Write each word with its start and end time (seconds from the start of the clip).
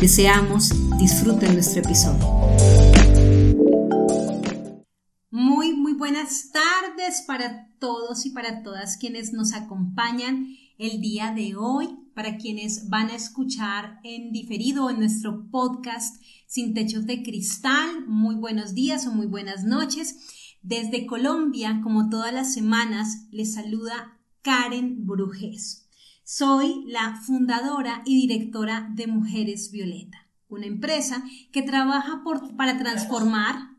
Deseamos 0.00 0.70
disfruten 0.96 1.54
nuestro 1.54 1.82
episodio. 1.82 2.24
Muy, 5.32 5.74
muy 5.74 5.92
buenas 5.94 6.52
tardes 6.52 7.24
para 7.26 7.68
todos 7.80 8.24
y 8.24 8.30
para 8.30 8.62
todas 8.62 8.96
quienes 8.96 9.32
nos 9.32 9.54
acompañan 9.54 10.54
el 10.78 11.00
día 11.00 11.32
de 11.34 11.56
hoy, 11.56 11.88
para 12.14 12.36
quienes 12.36 12.88
van 12.88 13.10
a 13.10 13.16
escuchar 13.16 13.98
en 14.04 14.30
diferido 14.30 14.88
en 14.88 15.00
nuestro 15.00 15.50
podcast 15.50 16.22
Sin 16.46 16.74
Techos 16.74 17.04
de 17.06 17.24
Cristal. 17.24 18.06
Muy 18.06 18.36
buenos 18.36 18.74
días 18.74 19.04
o 19.08 19.10
muy 19.10 19.26
buenas 19.26 19.64
noches. 19.64 20.54
Desde 20.62 21.06
Colombia, 21.06 21.80
como 21.82 22.08
todas 22.08 22.32
las 22.32 22.54
semanas, 22.54 23.26
les 23.32 23.54
saluda 23.54 24.16
Karen 24.42 25.04
Brujes. 25.06 25.87
Soy 26.30 26.84
la 26.86 27.18
fundadora 27.22 28.02
y 28.04 28.14
directora 28.20 28.90
de 28.94 29.06
Mujeres 29.06 29.70
Violeta, 29.70 30.28
una 30.50 30.66
empresa 30.66 31.24
que 31.52 31.62
trabaja 31.62 32.22
para 32.54 32.76
transformar 32.76 33.78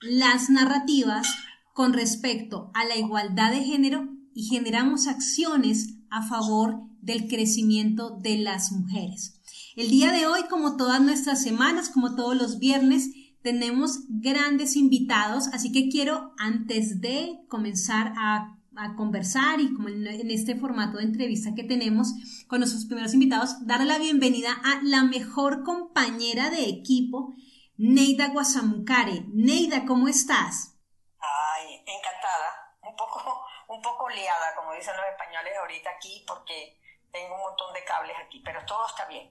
las 0.00 0.50
narrativas 0.50 1.26
con 1.72 1.92
respecto 1.92 2.70
a 2.74 2.84
la 2.84 2.96
igualdad 2.96 3.50
de 3.50 3.64
género 3.64 4.08
y 4.32 4.44
generamos 4.44 5.08
acciones 5.08 5.96
a 6.10 6.22
favor 6.22 6.78
del 7.00 7.26
crecimiento 7.26 8.18
de 8.20 8.38
las 8.38 8.70
mujeres. 8.70 9.40
El 9.74 9.90
día 9.90 10.12
de 10.12 10.28
hoy, 10.28 10.42
como 10.48 10.76
todas 10.76 11.02
nuestras 11.02 11.42
semanas, 11.42 11.88
como 11.88 12.14
todos 12.14 12.36
los 12.36 12.60
viernes, 12.60 13.10
tenemos 13.42 14.04
grandes 14.08 14.76
invitados, 14.76 15.48
así 15.48 15.72
que 15.72 15.88
quiero, 15.88 16.34
antes 16.38 17.00
de 17.00 17.40
comenzar 17.48 18.14
a 18.16 18.53
a 18.76 18.94
conversar 18.96 19.60
y 19.60 19.72
como 19.74 19.88
en, 19.88 20.30
este 20.30 20.56
formato 20.56 20.98
de 20.98 21.04
entrevista 21.04 21.54
que 21.54 21.64
tenemos 21.64 22.08
con 22.48 22.60
nuestros 22.60 22.86
primeros 22.86 23.14
invitados, 23.14 23.66
darle 23.66 23.86
la 23.86 23.98
bienvenida 23.98 24.50
a 24.64 24.80
la 24.82 25.04
mejor 25.04 25.62
compañera 25.64 26.50
de 26.50 26.68
equipo, 26.68 27.34
Neida 27.76 28.28
Guasamucare. 28.28 29.24
Neida, 29.32 29.84
¿cómo 29.84 30.08
estás? 30.08 30.76
Ay, 31.20 31.82
encantada, 31.86 32.76
un 32.82 32.94
poco, 32.96 33.44
un 33.68 33.82
poco 33.82 34.08
liada, 34.10 34.54
como 34.56 34.74
dicen 34.74 34.94
los 34.96 35.06
españoles 35.06 35.52
ahorita 35.60 35.90
aquí, 35.90 36.24
porque 36.26 36.80
tengo 37.12 37.34
un 37.34 37.40
montón 37.40 37.72
de 37.74 37.84
cables 37.84 38.16
aquí, 38.26 38.40
pero 38.44 38.64
todo 38.66 38.86
está 38.86 39.06
bien. 39.06 39.30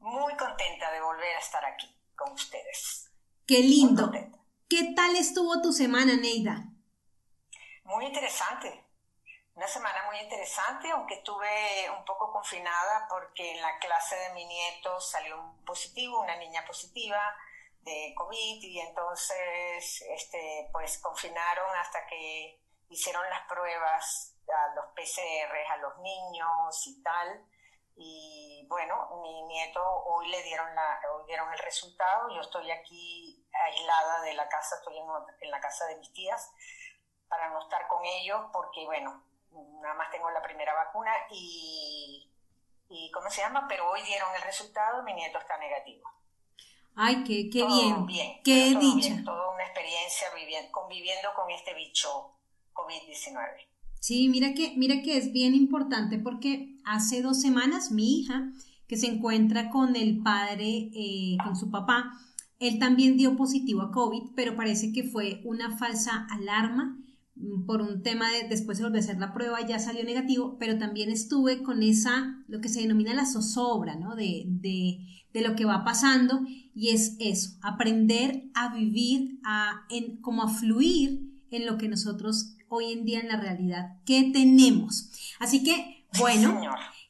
Muy 0.00 0.34
contenta 0.36 0.90
de 0.90 1.00
volver 1.00 1.36
a 1.36 1.40
estar 1.40 1.64
aquí 1.64 1.88
con 2.16 2.32
ustedes. 2.32 3.10
Qué 3.46 3.60
lindo. 3.60 4.10
¿Qué 4.68 4.92
tal 4.94 5.16
estuvo 5.16 5.60
tu 5.60 5.72
semana, 5.72 6.16
Neida? 6.16 6.68
Muy 7.90 8.06
interesante. 8.06 8.84
Una 9.56 9.66
semana 9.66 10.04
muy 10.06 10.20
interesante, 10.20 10.88
aunque 10.92 11.14
estuve 11.14 11.90
un 11.90 12.04
poco 12.04 12.30
confinada 12.32 13.08
porque 13.08 13.50
en 13.50 13.60
la 13.60 13.80
clase 13.80 14.14
de 14.14 14.32
mi 14.32 14.44
nieto 14.44 15.00
salió 15.00 15.40
un 15.40 15.64
positivo, 15.64 16.20
una 16.20 16.36
niña 16.36 16.64
positiva 16.64 17.20
de 17.80 18.14
COVID 18.16 18.62
y 18.62 18.78
entonces 18.78 20.02
este, 20.08 20.68
pues 20.72 20.98
confinaron 20.98 21.68
hasta 21.78 22.06
que 22.06 22.62
hicieron 22.90 23.28
las 23.28 23.42
pruebas 23.48 24.36
a 24.46 24.74
los 24.76 24.84
PCR 24.94 25.72
a 25.72 25.76
los 25.78 25.98
niños 25.98 26.86
y 26.86 27.02
tal. 27.02 27.44
Y 27.96 28.66
bueno, 28.68 29.20
mi 29.20 29.42
nieto 29.48 29.82
hoy 29.82 30.28
le 30.28 30.44
dieron, 30.44 30.72
la, 30.76 31.00
hoy 31.12 31.24
dieron 31.26 31.52
el 31.52 31.58
resultado. 31.58 32.30
Yo 32.36 32.40
estoy 32.40 32.70
aquí 32.70 33.44
aislada 33.52 34.20
de 34.20 34.34
la 34.34 34.48
casa, 34.48 34.76
estoy 34.76 34.96
en, 34.96 35.06
en 35.40 35.50
la 35.50 35.60
casa 35.60 35.86
de 35.86 35.96
mis 35.96 36.12
tías 36.12 36.52
para 37.30 37.48
no 37.48 37.60
estar 37.60 37.86
con 37.88 38.04
ellos 38.04 38.40
porque, 38.52 38.84
bueno, 38.84 39.22
nada 39.80 39.94
más 39.94 40.10
tengo 40.10 40.28
la 40.30 40.42
primera 40.42 40.74
vacuna 40.74 41.10
y, 41.30 42.28
y 42.88 43.10
¿cómo 43.12 43.30
se 43.30 43.40
llama? 43.40 43.66
Pero 43.68 43.88
hoy 43.88 44.02
dieron 44.02 44.28
el 44.34 44.42
resultado, 44.42 45.02
mi 45.04 45.14
nieto 45.14 45.38
está 45.38 45.56
negativo. 45.56 46.02
Ay, 46.96 47.22
qué, 47.24 47.48
qué 47.48 47.64
bien. 47.64 48.04
bien. 48.04 48.40
Qué 48.44 48.74
dicha. 48.78 49.22
toda 49.24 49.54
una 49.54 49.62
experiencia 49.64 50.26
viviendo, 50.34 50.72
conviviendo 50.72 51.28
con 51.34 51.50
este 51.50 51.72
bicho 51.74 52.34
COVID-19. 52.74 53.38
Sí, 54.00 54.28
mira 54.28 54.52
que, 54.54 54.74
mira 54.76 55.02
que 55.02 55.16
es 55.16 55.32
bien 55.32 55.54
importante 55.54 56.18
porque 56.18 56.76
hace 56.84 57.22
dos 57.22 57.40
semanas 57.40 57.92
mi 57.92 58.18
hija, 58.18 58.50
que 58.88 58.96
se 58.96 59.06
encuentra 59.06 59.70
con 59.70 59.94
el 59.94 60.20
padre, 60.22 60.90
eh, 60.92 61.36
con 61.44 61.54
su 61.54 61.70
papá, 61.70 62.10
él 62.58 62.78
también 62.78 63.16
dio 63.16 63.36
positivo 63.36 63.82
a 63.82 63.92
COVID, 63.92 64.32
pero 64.34 64.56
parece 64.56 64.92
que 64.92 65.04
fue 65.04 65.40
una 65.44 65.78
falsa 65.78 66.26
alarma 66.30 66.98
por 67.66 67.82
un 67.82 68.02
tema 68.02 68.30
de 68.30 68.48
después 68.48 68.78
de 68.78 68.84
volver 68.84 69.00
a 69.00 69.04
hacer 69.04 69.18
la 69.18 69.32
prueba 69.32 69.66
ya 69.66 69.78
salió 69.78 70.04
negativo, 70.04 70.56
pero 70.58 70.78
también 70.78 71.10
estuve 71.10 71.62
con 71.62 71.82
esa, 71.82 72.44
lo 72.48 72.60
que 72.60 72.68
se 72.68 72.80
denomina 72.80 73.14
la 73.14 73.26
zozobra, 73.26 73.96
¿no? 73.96 74.14
De, 74.14 74.44
de, 74.46 74.98
de 75.32 75.40
lo 75.40 75.56
que 75.56 75.64
va 75.64 75.84
pasando 75.84 76.40
y 76.74 76.90
es 76.90 77.16
eso, 77.18 77.58
aprender 77.62 78.44
a 78.54 78.74
vivir, 78.74 79.38
a, 79.44 79.86
en, 79.90 80.20
como 80.20 80.42
a 80.42 80.48
fluir 80.48 81.20
en 81.50 81.66
lo 81.66 81.78
que 81.78 81.88
nosotros 81.88 82.54
hoy 82.68 82.92
en 82.92 83.04
día 83.04 83.20
en 83.20 83.28
la 83.28 83.40
realidad 83.40 83.96
que 84.04 84.30
tenemos. 84.32 85.10
Así 85.38 85.62
que, 85.62 86.06
bueno, 86.18 86.60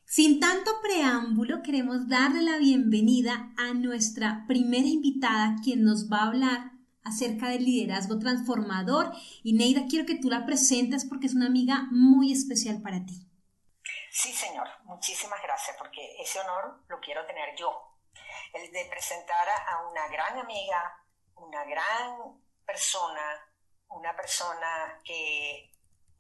sin 0.07 0.41
tanto 0.41 0.71
preámbulo, 0.83 1.63
queremos 1.63 2.09
darle 2.09 2.43
la 2.43 2.59
bienvenida 2.59 3.53
a 3.57 3.75
nuestra 3.75 4.45
primera 4.49 4.89
invitada, 4.89 5.57
quien 5.63 5.85
nos 5.85 6.11
va 6.11 6.23
a 6.23 6.27
hablar 6.29 6.73
acerca 7.11 7.49
del 7.49 7.65
liderazgo 7.65 8.19
transformador. 8.19 9.13
Y 9.43 9.53
Neida, 9.53 9.83
quiero 9.89 10.07
que 10.07 10.19
tú 10.19 10.31
la 10.31 10.47
presentes 10.47 11.05
porque 11.05 11.27
es 11.27 11.35
una 11.35 11.47
amiga 11.47 11.87
muy 11.91 12.33
especial 12.33 12.81
para 12.83 13.05
ti. 13.05 13.27
Sí, 14.11 14.33
señor, 14.33 14.67
muchísimas 14.85 15.41
gracias 15.43 15.77
porque 15.79 16.17
ese 16.21 16.41
honor 16.41 16.83
lo 16.89 16.99
quiero 17.01 17.25
tener 17.27 17.55
yo. 17.57 17.71
El 18.53 18.73
de 18.73 18.85
presentar 18.87 19.49
a 19.49 19.87
una 19.89 20.09
gran 20.09 20.39
amiga, 20.39 21.05
una 21.37 21.65
gran 21.65 22.41
persona, 22.67 23.23
una 23.89 24.15
persona 24.17 25.01
que 25.05 25.71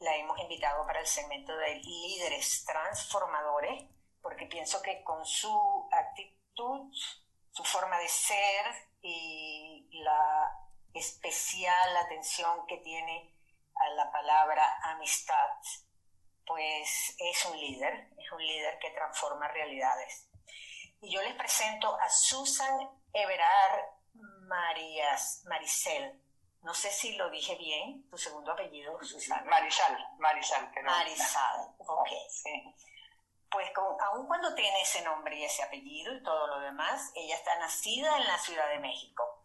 la 0.00 0.16
hemos 0.16 0.38
invitado 0.40 0.86
para 0.86 1.00
el 1.00 1.06
segmento 1.06 1.54
de 1.56 1.76
líderes 1.76 2.64
transformadores, 2.64 3.84
porque 4.22 4.46
pienso 4.46 4.80
que 4.82 5.02
con 5.04 5.24
su 5.24 5.88
actitud, 5.92 6.92
su 7.50 7.64
forma 7.64 7.98
de 7.98 8.08
ser 8.08 8.66
y 9.02 9.88
la 10.02 10.69
especial 10.94 11.96
atención 11.96 12.66
que 12.66 12.78
tiene 12.78 13.34
a 13.74 13.88
la 13.90 14.10
palabra 14.10 14.78
amistad, 14.84 15.48
pues 16.46 17.14
es 17.18 17.44
un 17.46 17.58
líder, 17.58 18.10
es 18.18 18.32
un 18.32 18.44
líder 18.44 18.78
que 18.78 18.90
transforma 18.90 19.48
realidades. 19.48 20.28
Y 21.00 21.12
yo 21.12 21.22
les 21.22 21.34
presento 21.34 21.94
a 21.98 22.08
Susan 22.10 22.90
Everard 23.12 23.84
Marías, 24.14 25.42
Maricel. 25.46 26.20
No 26.62 26.74
sé 26.74 26.90
si 26.90 27.14
lo 27.16 27.30
dije 27.30 27.56
bien, 27.56 28.06
tu 28.10 28.18
segundo 28.18 28.52
apellido, 28.52 29.02
Susan. 29.02 29.46
Marisal, 29.46 29.96
Marisal. 30.18 30.70
Marisal, 30.82 31.74
ok. 31.78 32.08
Pues 33.50 33.72
aun 33.76 34.26
cuando 34.26 34.54
tiene 34.54 34.82
ese 34.82 35.02
nombre 35.02 35.36
y 35.38 35.44
ese 35.44 35.62
apellido 35.62 36.14
y 36.14 36.22
todo 36.22 36.46
lo 36.48 36.60
demás, 36.60 37.10
ella 37.14 37.34
está 37.34 37.58
nacida 37.58 38.16
en 38.18 38.26
la 38.26 38.38
Ciudad 38.38 38.68
de 38.68 38.78
México 38.78 39.39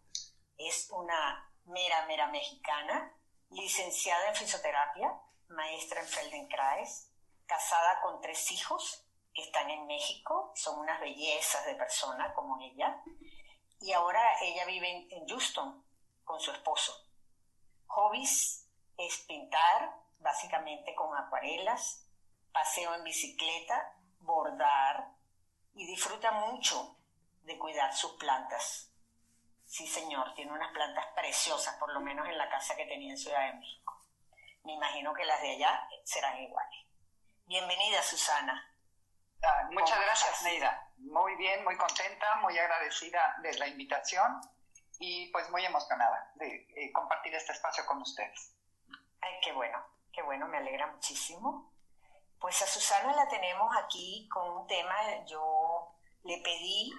es 0.58 0.88
una 0.90 1.52
mera, 1.64 2.06
mera 2.06 2.28
mexicana, 2.28 3.12
licenciada 3.50 4.28
en 4.28 4.34
fisioterapia, 4.34 5.20
maestra 5.48 6.00
en 6.00 6.06
Feldenkrais, 6.06 7.12
casada 7.46 8.00
con 8.00 8.20
tres 8.20 8.50
hijos 8.50 9.04
que 9.32 9.42
están 9.42 9.70
en 9.70 9.86
México, 9.86 10.52
son 10.54 10.80
unas 10.80 11.00
bellezas 11.00 11.64
de 11.66 11.74
persona 11.74 12.32
como 12.34 12.58
ella, 12.60 13.02
y 13.80 13.92
ahora 13.92 14.22
ella 14.40 14.64
vive 14.64 15.06
en 15.10 15.28
Houston 15.28 15.84
con 16.24 16.40
su 16.40 16.50
esposo. 16.50 16.92
Hobbies 17.86 18.68
es 18.96 19.18
pintar, 19.28 19.94
básicamente 20.18 20.94
con 20.94 21.16
acuarelas, 21.16 22.06
paseo 22.52 22.94
en 22.94 23.04
bicicleta, 23.04 23.96
bordar 24.20 25.12
y 25.74 25.86
disfruta 25.86 26.32
mucho 26.32 26.96
de 27.42 27.58
cuidar 27.58 27.94
sus 27.94 28.12
plantas. 28.12 28.92
Sí, 29.66 29.86
señor, 29.86 30.32
tiene 30.34 30.52
unas 30.52 30.72
plantas 30.72 31.06
preciosas, 31.14 31.74
por 31.76 31.92
lo 31.92 32.00
menos 32.00 32.26
en 32.28 32.38
la 32.38 32.48
casa 32.48 32.76
que 32.76 32.86
tenía 32.86 33.10
en 33.10 33.18
Ciudad 33.18 33.46
de 33.46 33.58
México. 33.58 34.00
Me 34.62 34.72
imagino 34.72 35.12
que 35.12 35.24
las 35.24 35.40
de 35.42 35.50
allá 35.50 35.88
serán 36.04 36.38
iguales. 36.40 36.86
Bienvenida, 37.46 38.00
Susana. 38.02 38.72
Ah, 39.42 39.68
muchas 39.70 40.00
gracias, 40.00 40.42
Neida. 40.44 40.92
Muy 40.98 41.34
bien, 41.36 41.64
muy 41.64 41.76
contenta, 41.76 42.36
muy 42.36 42.56
agradecida 42.56 43.36
de 43.42 43.58
la 43.58 43.66
invitación 43.66 44.40
y 45.00 45.30
pues 45.32 45.50
muy 45.50 45.64
emocionada 45.64 46.30
de 46.36 46.66
eh, 46.76 46.92
compartir 46.92 47.34
este 47.34 47.52
espacio 47.52 47.84
con 47.86 48.00
ustedes. 48.00 48.56
Ay, 49.20 49.34
qué 49.42 49.52
bueno, 49.52 49.84
qué 50.12 50.22
bueno, 50.22 50.46
me 50.46 50.58
alegra 50.58 50.86
muchísimo. 50.86 51.72
Pues 52.40 52.62
a 52.62 52.66
Susana 52.66 53.14
la 53.14 53.28
tenemos 53.28 53.76
aquí 53.76 54.28
con 54.32 54.48
un 54.48 54.66
tema, 54.66 55.24
yo 55.26 55.92
le 56.22 56.40
pedí 56.42 56.92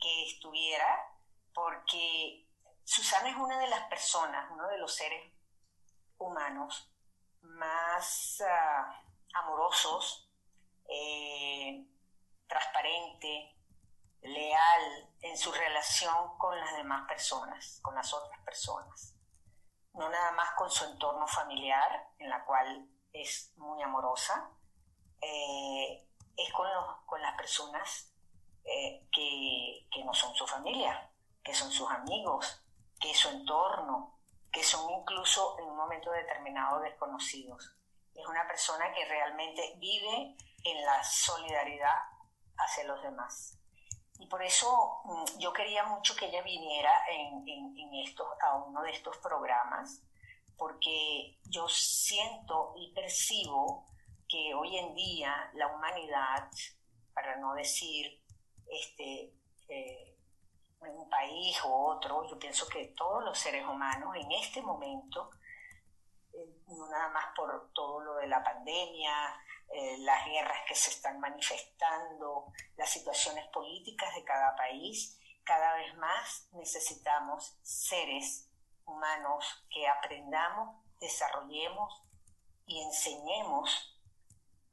que 0.00 0.26
estuviera 0.26 1.13
porque 1.54 2.46
Susana 2.84 3.30
es 3.30 3.36
una 3.36 3.58
de 3.58 3.68
las 3.68 3.88
personas, 3.88 4.50
uno 4.50 4.68
de 4.68 4.78
los 4.78 4.94
seres 4.94 5.32
humanos 6.18 6.90
más 7.40 8.42
ah, 8.46 9.02
amorosos, 9.34 10.28
eh, 10.88 11.86
transparente, 12.46 13.56
leal 14.22 15.10
en 15.22 15.36
su 15.36 15.52
relación 15.52 16.36
con 16.38 16.58
las 16.58 16.76
demás 16.76 17.06
personas, 17.06 17.78
con 17.82 17.94
las 17.94 18.12
otras 18.12 18.40
personas. 18.40 19.14
No 19.92 20.08
nada 20.08 20.32
más 20.32 20.50
con 20.56 20.70
su 20.70 20.84
entorno 20.84 21.26
familiar, 21.26 22.08
en 22.18 22.28
la 22.28 22.44
cual 22.44 22.88
es 23.12 23.52
muy 23.56 23.80
amorosa, 23.82 24.50
eh, 25.20 26.08
es 26.36 26.52
con, 26.52 26.66
con, 27.06 27.22
las 27.22 27.36
personas 27.36 28.12
eh, 28.64 29.06
que, 29.12 29.86
que 29.90 30.04
no 30.04 30.12
son 30.12 30.34
su 30.34 30.46
familia, 30.46 31.10
que 31.44 31.54
son 31.54 31.70
sus 31.70 31.90
amigos, 31.90 32.64
que 32.98 33.14
su 33.14 33.28
entorno, 33.28 34.18
que 34.50 34.64
son 34.64 34.90
incluso 34.90 35.58
en 35.58 35.66
un 35.66 35.76
momento 35.76 36.10
determinado 36.10 36.80
desconocidos. 36.80 37.76
Es 38.14 38.26
una 38.26 38.46
persona 38.46 38.92
que 38.94 39.04
realmente 39.04 39.74
vive 39.78 40.36
en 40.64 40.84
la 40.84 41.04
solidaridad 41.04 41.96
hacia 42.56 42.84
los 42.84 43.02
demás. 43.02 43.58
Y 44.18 44.26
por 44.26 44.42
eso 44.42 45.02
mm, 45.04 45.38
yo 45.38 45.52
quería 45.52 45.84
mucho 45.84 46.14
que 46.16 46.26
ella 46.26 46.42
viniera 46.42 46.92
en, 47.10 47.44
en, 47.46 47.94
estos, 48.06 48.26
a 48.40 48.54
uno 48.56 48.82
de 48.82 48.92
estos 48.92 49.18
programas, 49.18 50.02
porque 50.56 51.38
yo 51.50 51.68
siento 51.68 52.72
y 52.76 52.92
percibo 52.94 53.88
que 54.28 54.54
hoy 54.54 54.78
en 54.78 54.94
día 54.94 55.50
la 55.54 55.66
humanidad, 55.66 56.48
para 57.12 57.36
no 57.36 57.54
decir 57.54 58.22
este, 58.66 59.34
eh, 59.68 60.13
un 60.90 61.08
país 61.08 61.62
u 61.64 61.72
otro, 61.72 62.28
yo 62.28 62.38
pienso 62.38 62.66
que 62.68 62.94
todos 62.96 63.24
los 63.24 63.38
seres 63.38 63.66
humanos 63.66 64.14
en 64.16 64.30
este 64.32 64.62
momento, 64.62 65.30
eh, 66.32 66.62
no 66.68 66.88
nada 66.88 67.08
más 67.08 67.26
por 67.36 67.70
todo 67.72 68.00
lo 68.00 68.14
de 68.16 68.26
la 68.26 68.42
pandemia, 68.42 69.40
eh, 69.72 69.98
las 69.98 70.24
guerras 70.26 70.58
que 70.68 70.74
se 70.74 70.90
están 70.90 71.18
manifestando, 71.20 72.52
las 72.76 72.90
situaciones 72.90 73.46
políticas 73.48 74.14
de 74.14 74.24
cada 74.24 74.54
país, 74.56 75.18
cada 75.44 75.74
vez 75.74 75.94
más 75.96 76.48
necesitamos 76.52 77.58
seres 77.62 78.50
humanos 78.84 79.66
que 79.70 79.86
aprendamos, 79.88 80.82
desarrollemos 81.00 82.02
y 82.66 82.82
enseñemos 82.82 84.00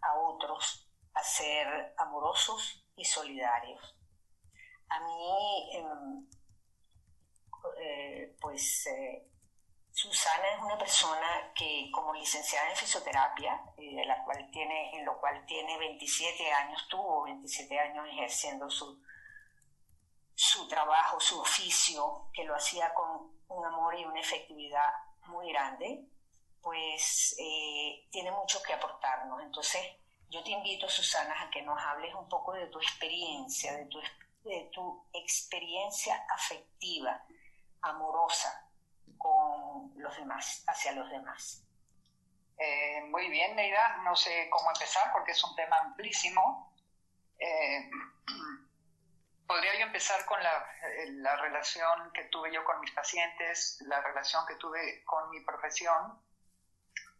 a 0.01 0.15
otros 0.15 0.87
a 1.13 1.23
ser 1.23 1.93
amorosos 1.97 2.85
y 2.95 3.05
solidarios. 3.05 4.00
A 4.91 4.99
mí, 4.99 5.69
em, 5.73 6.27
eh, 7.79 8.35
pues 8.41 8.87
eh, 8.87 9.31
Susana 9.91 10.47
es 10.55 10.61
una 10.61 10.77
persona 10.77 11.51
que 11.55 11.89
como 11.93 12.13
licenciada 12.13 12.69
en 12.69 12.75
fisioterapia, 12.75 13.61
de 13.77 14.05
la 14.05 14.23
cual 14.25 14.49
tiene, 14.51 14.97
en 14.97 15.05
lo 15.05 15.17
cual 15.19 15.45
tiene 15.45 15.77
27 15.77 16.51
años, 16.51 16.87
tuvo 16.89 17.23
27 17.23 17.79
años 17.79 18.05
ejerciendo 18.09 18.69
su, 18.69 19.01
su 20.35 20.67
trabajo, 20.67 21.19
su 21.19 21.39
oficio, 21.39 22.29
que 22.33 22.43
lo 22.43 22.55
hacía 22.55 22.93
con 22.93 23.31
un 23.47 23.65
amor 23.65 23.97
y 23.97 24.05
una 24.05 24.19
efectividad 24.19 24.91
muy 25.27 25.51
grande, 25.51 26.05
pues 26.61 27.35
eh, 27.39 28.07
tiene 28.11 28.31
mucho 28.31 28.61
que 28.63 28.73
aportarnos. 28.73 29.41
Entonces, 29.41 29.81
yo 30.29 30.43
te 30.43 30.51
invito, 30.51 30.89
Susana, 30.89 31.43
a 31.43 31.49
que 31.49 31.61
nos 31.61 31.79
hables 31.81 32.13
un 32.13 32.27
poco 32.27 32.53
de 32.53 32.67
tu 32.67 32.79
experiencia, 32.79 33.73
de 33.77 33.85
tu, 33.85 33.99
de 34.43 34.69
tu 34.73 35.07
experiencia 35.13 36.25
afectiva, 36.29 37.23
amorosa, 37.81 38.69
con 39.17 39.91
los 39.95 40.15
demás, 40.17 40.63
hacia 40.67 40.93
los 40.93 41.09
demás. 41.09 41.63
Eh, 42.57 43.01
muy 43.09 43.29
bien, 43.29 43.55
Neida, 43.55 43.97
no 44.03 44.15
sé 44.15 44.47
cómo 44.49 44.69
empezar 44.71 45.11
porque 45.11 45.31
es 45.31 45.43
un 45.43 45.55
tema 45.55 45.77
amplísimo. 45.79 46.75
Eh, 47.39 47.89
podría 49.47 49.79
yo 49.79 49.85
empezar 49.85 50.25
con 50.25 50.41
la, 50.41 50.65
eh, 50.83 51.11
la, 51.13 51.35
relación 51.37 52.11
que 52.13 52.25
tuve 52.25 52.53
yo 52.53 52.63
con 52.63 52.79
mis 52.79 52.91
pacientes, 52.91 53.81
la 53.87 54.01
relación 54.01 54.45
que 54.45 54.55
tuve 54.55 55.03
con 55.05 55.29
mi 55.29 55.41
profesión, 55.41 56.21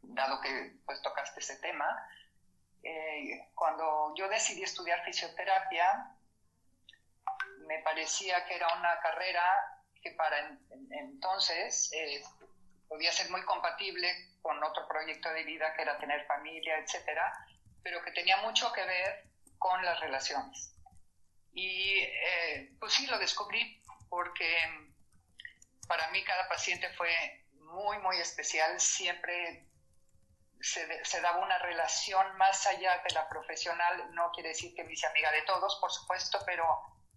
dado 0.01 0.41
que 0.41 0.75
pues 0.85 1.01
tocaste 1.01 1.39
ese 1.39 1.57
tema. 1.57 1.87
cuando 3.55 4.13
yo 4.15 4.27
decidí 4.27 4.63
estudiar 4.63 5.03
fisioterapia, 5.05 6.15
me 7.67 7.79
parecía 7.79 8.45
que 8.45 8.55
era 8.55 8.67
una 8.77 8.99
carrera 8.99 9.43
que 10.01 10.11
para 10.11 10.57
entonces 10.91 11.91
eh, 11.93 12.21
podía 12.87 13.11
ser 13.11 13.29
muy 13.29 13.43
compatible 13.43 14.07
con 14.41 14.61
otro 14.63 14.87
proyecto 14.87 15.29
de 15.29 15.43
vida 15.43 15.73
que 15.75 15.83
era 15.83 15.97
tener 15.99 16.25
familia, 16.25 16.77
etcétera, 16.79 17.31
pero 17.83 18.03
que 18.03 18.11
tenía 18.11 18.37
mucho 18.37 18.71
que 18.73 18.83
ver 18.83 19.29
con 19.57 19.83
las 19.85 19.99
relaciones. 19.99 20.75
Y 21.53 21.99
eh, 21.99 22.71
pues 22.79 22.93
sí, 22.93 23.05
lo 23.07 23.19
descubrí 23.19 23.81
porque 24.09 24.57
para 25.87 26.09
mí 26.09 26.23
cada 26.23 26.47
paciente 26.47 26.89
fue 26.93 27.11
muy, 27.53 27.97
muy 27.99 28.17
especial. 28.17 28.79
Siempre 28.79 29.67
se, 30.61 31.05
se, 31.05 31.21
daba 31.21 31.43
una 31.43 31.57
relación 31.59 32.37
más 32.37 32.65
allá 32.67 33.01
de 33.07 33.13
la 33.13 33.27
profesional. 33.29 34.13
No 34.13 34.31
quiere 34.31 34.49
decir 34.49 34.73
que 34.73 34.83
me 34.83 34.93
hice 34.93 35.07
amiga 35.07 35.31
de 35.31 35.43
todos, 35.43 35.77
por 35.79 35.91
supuesto, 35.91 36.39
pero 36.45 36.65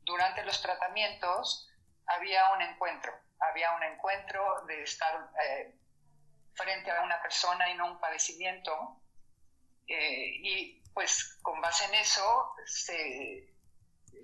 durante 0.04 0.44
los 0.44 0.60
tratamientos 0.60 1.68
había 2.06 2.52
un 2.52 2.62
encuentro, 2.62 3.12
había 3.40 3.72
un 3.72 3.82
encuentro 3.82 4.64
de 4.66 4.82
estar 4.82 5.30
eh, 5.42 5.74
frente 6.54 6.90
a 6.90 7.02
una 7.02 7.20
persona 7.20 7.68
y 7.70 7.74
no 7.74 7.92
un 7.92 8.00
padecimiento. 8.00 9.00
Eh, 9.86 10.30
y 10.42 10.82
pues 10.94 11.38
con 11.42 11.60
base 11.60 11.84
en 11.86 11.94
eso 11.94 12.54
se 12.64 13.54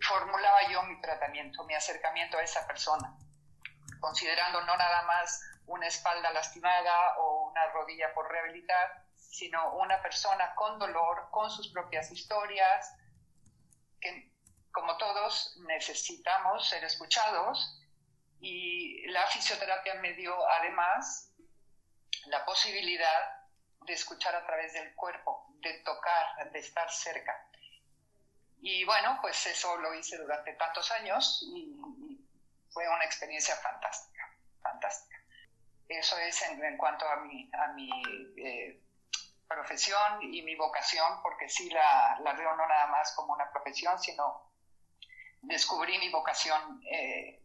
formulaba 0.00 0.68
yo 0.70 0.82
mi 0.84 1.00
tratamiento, 1.00 1.64
mi 1.64 1.74
acercamiento 1.74 2.38
a 2.38 2.42
esa 2.42 2.66
persona, 2.66 3.14
considerando 4.00 4.62
no 4.62 4.76
nada 4.76 5.02
más 5.02 5.42
una 5.66 5.86
espalda 5.86 6.32
lastimada 6.32 7.18
o 7.18 7.50
una 7.50 7.66
rodilla 7.72 8.14
por 8.14 8.30
rehabilitar, 8.30 9.04
sino 9.14 9.74
una 9.74 10.00
persona 10.00 10.54
con 10.54 10.78
dolor, 10.78 11.28
con 11.30 11.50
sus 11.50 11.68
propias 11.72 12.10
historias, 12.10 12.94
que 14.00 14.29
como 14.72 14.96
todos, 14.96 15.56
necesitamos 15.66 16.68
ser 16.68 16.84
escuchados 16.84 17.78
y 18.40 19.06
la 19.08 19.26
fisioterapia 19.26 19.94
me 19.94 20.14
dio 20.14 20.34
además 20.48 21.32
la 22.26 22.44
posibilidad 22.44 23.40
de 23.86 23.92
escuchar 23.92 24.34
a 24.34 24.46
través 24.46 24.72
del 24.72 24.94
cuerpo, 24.94 25.46
de 25.60 25.80
tocar, 25.80 26.50
de 26.50 26.58
estar 26.58 26.90
cerca. 26.90 27.48
Y 28.62 28.84
bueno, 28.84 29.18
pues 29.20 29.46
eso 29.46 29.76
lo 29.78 29.94
hice 29.94 30.18
durante 30.18 30.52
tantos 30.54 30.90
años 30.92 31.42
y, 31.54 31.76
fue 32.72 32.88
una 32.88 33.04
experiencia 33.04 33.56
fantástica, 33.56 34.32
fantástica. 34.62 35.16
Eso 35.88 36.16
es 36.18 36.40
en, 36.42 36.76
cuanto 36.76 37.04
a 37.08 37.16
mi, 37.16 37.50
a 37.52 37.66
mi 37.72 37.90
eh, 38.36 38.80
profesión 39.48 40.22
y 40.22 40.40
mi 40.42 40.54
vocación, 40.54 41.20
porque 41.20 41.48
sí 41.48 41.68
la, 41.70 42.16
la 42.20 42.32
veo 42.34 42.54
no 42.54 42.64
nada 42.68 42.86
más 42.86 43.12
como 43.16 43.32
una 43.32 43.50
profesión, 43.50 43.98
sino 43.98 44.49
descubrí 45.42 45.98
mi 45.98 46.10
vocación 46.10 46.80
eh, 46.90 47.42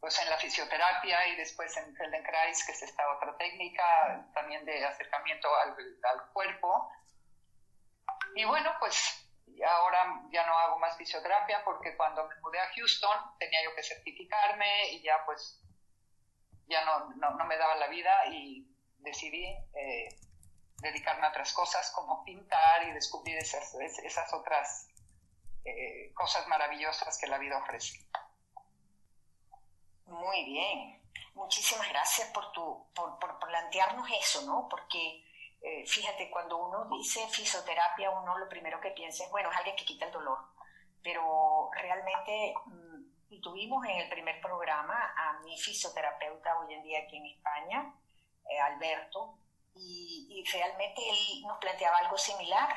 pues 0.00 0.18
en 0.20 0.28
la 0.28 0.36
fisioterapia 0.36 1.28
y 1.28 1.36
después 1.36 1.74
en 1.76 1.94
Feldenkrais, 1.96 2.64
que 2.66 2.72
es 2.72 2.82
esta 2.82 3.10
otra 3.16 3.36
técnica 3.38 4.28
también 4.34 4.64
de 4.64 4.84
acercamiento 4.84 5.48
al, 5.56 5.70
al 5.70 6.32
cuerpo. 6.32 6.90
Y 8.34 8.44
bueno, 8.44 8.74
pues 8.78 9.24
ahora 9.66 10.22
ya 10.30 10.46
no 10.46 10.56
hago 10.58 10.78
más 10.78 10.96
fisioterapia 10.96 11.64
porque 11.64 11.96
cuando 11.96 12.26
me 12.26 12.34
mudé 12.40 12.60
a 12.60 12.72
Houston 12.74 13.38
tenía 13.38 13.62
yo 13.64 13.74
que 13.74 13.82
certificarme 13.82 14.90
y 14.90 15.02
ya 15.02 15.24
pues 15.24 15.60
ya 16.66 16.84
no, 16.84 17.10
no, 17.16 17.44
me 17.44 17.56
daba 17.56 17.76
la 17.76 17.88
vida 17.88 18.26
y 18.26 18.66
decidí 18.98 19.44
eh, 19.46 20.08
dedicarme 20.78 21.26
a 21.26 21.30
otras 21.30 21.52
cosas 21.52 21.90
como 21.94 22.24
pintar 22.24 22.84
y 22.88 22.92
descubrir 22.92 23.36
esas, 23.38 23.74
esas 23.74 24.32
otras 24.32 24.88
eh, 25.64 26.12
cosas 26.14 26.46
maravillosas 26.48 27.18
que 27.18 27.26
la 27.26 27.38
vida 27.38 27.58
ofrece. 27.58 28.06
Muy 30.06 30.44
bien. 30.44 31.02
Muchísimas 31.34 31.88
gracias 31.88 32.28
por, 32.30 32.52
tu, 32.52 32.86
por, 32.94 33.18
plantearnos 33.38 34.08
eso, 34.20 34.42
¿no? 34.42 34.68
Porque 34.68 35.24
eh, 35.60 35.84
fíjate, 35.86 36.30
cuando 36.30 36.58
uno 36.58 36.84
dice 36.96 37.26
fisioterapia, 37.28 38.10
uno 38.10 38.38
lo 38.38 38.48
primero 38.48 38.80
que 38.80 38.90
piensa 38.90 39.24
es, 39.24 39.30
bueno, 39.30 39.50
es 39.50 39.56
alguien 39.56 39.76
que 39.76 39.84
quita 39.84 40.04
el 40.06 40.12
dolor. 40.12 40.38
Pero 41.02 41.70
realmente, 41.72 42.54
mm, 42.66 43.04
y 43.30 43.40
tuvimos 43.40 43.84
en 43.86 43.96
el 43.98 44.08
primer 44.10 44.40
programa 44.40 45.14
a 45.16 45.40
mi 45.40 45.58
fisioterapeuta 45.58 46.58
hoy 46.58 46.74
en 46.74 46.82
día 46.82 47.00
aquí 47.00 47.16
en 47.16 47.26
España, 47.26 47.94
eh, 48.50 48.60
Alberto, 48.60 49.38
y, 49.74 50.26
y, 50.30 50.44
realmente 50.52 51.00
él 51.08 51.42
nos 51.46 51.58
planteaba 51.58 51.96
algo 51.96 52.16
similar. 52.16 52.68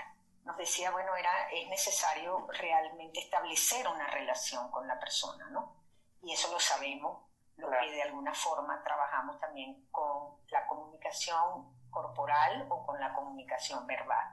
Nos 0.48 0.56
decía, 0.56 0.92
bueno, 0.92 1.14
era, 1.14 1.50
es 1.52 1.68
necesario 1.68 2.48
realmente 2.54 3.20
establecer 3.20 3.86
una 3.86 4.08
relación 4.08 4.72
con 4.72 4.88
la 4.88 4.98
persona, 4.98 5.50
¿no? 5.50 5.76
Y 6.24 6.32
eso 6.32 6.50
lo 6.50 6.60
sabemos, 6.60 7.28
lo 7.58 7.70
que 7.70 7.92
de 7.92 8.02
alguna 8.04 8.34
forma 8.34 8.82
trabajamos 8.82 9.38
también 9.42 9.90
con 9.92 10.38
la 10.48 10.66
comunicación 10.66 11.78
corporal 11.90 12.66
o 12.70 12.86
con 12.86 12.98
la 12.98 13.14
comunicación 13.14 13.86
verbal. 13.86 14.26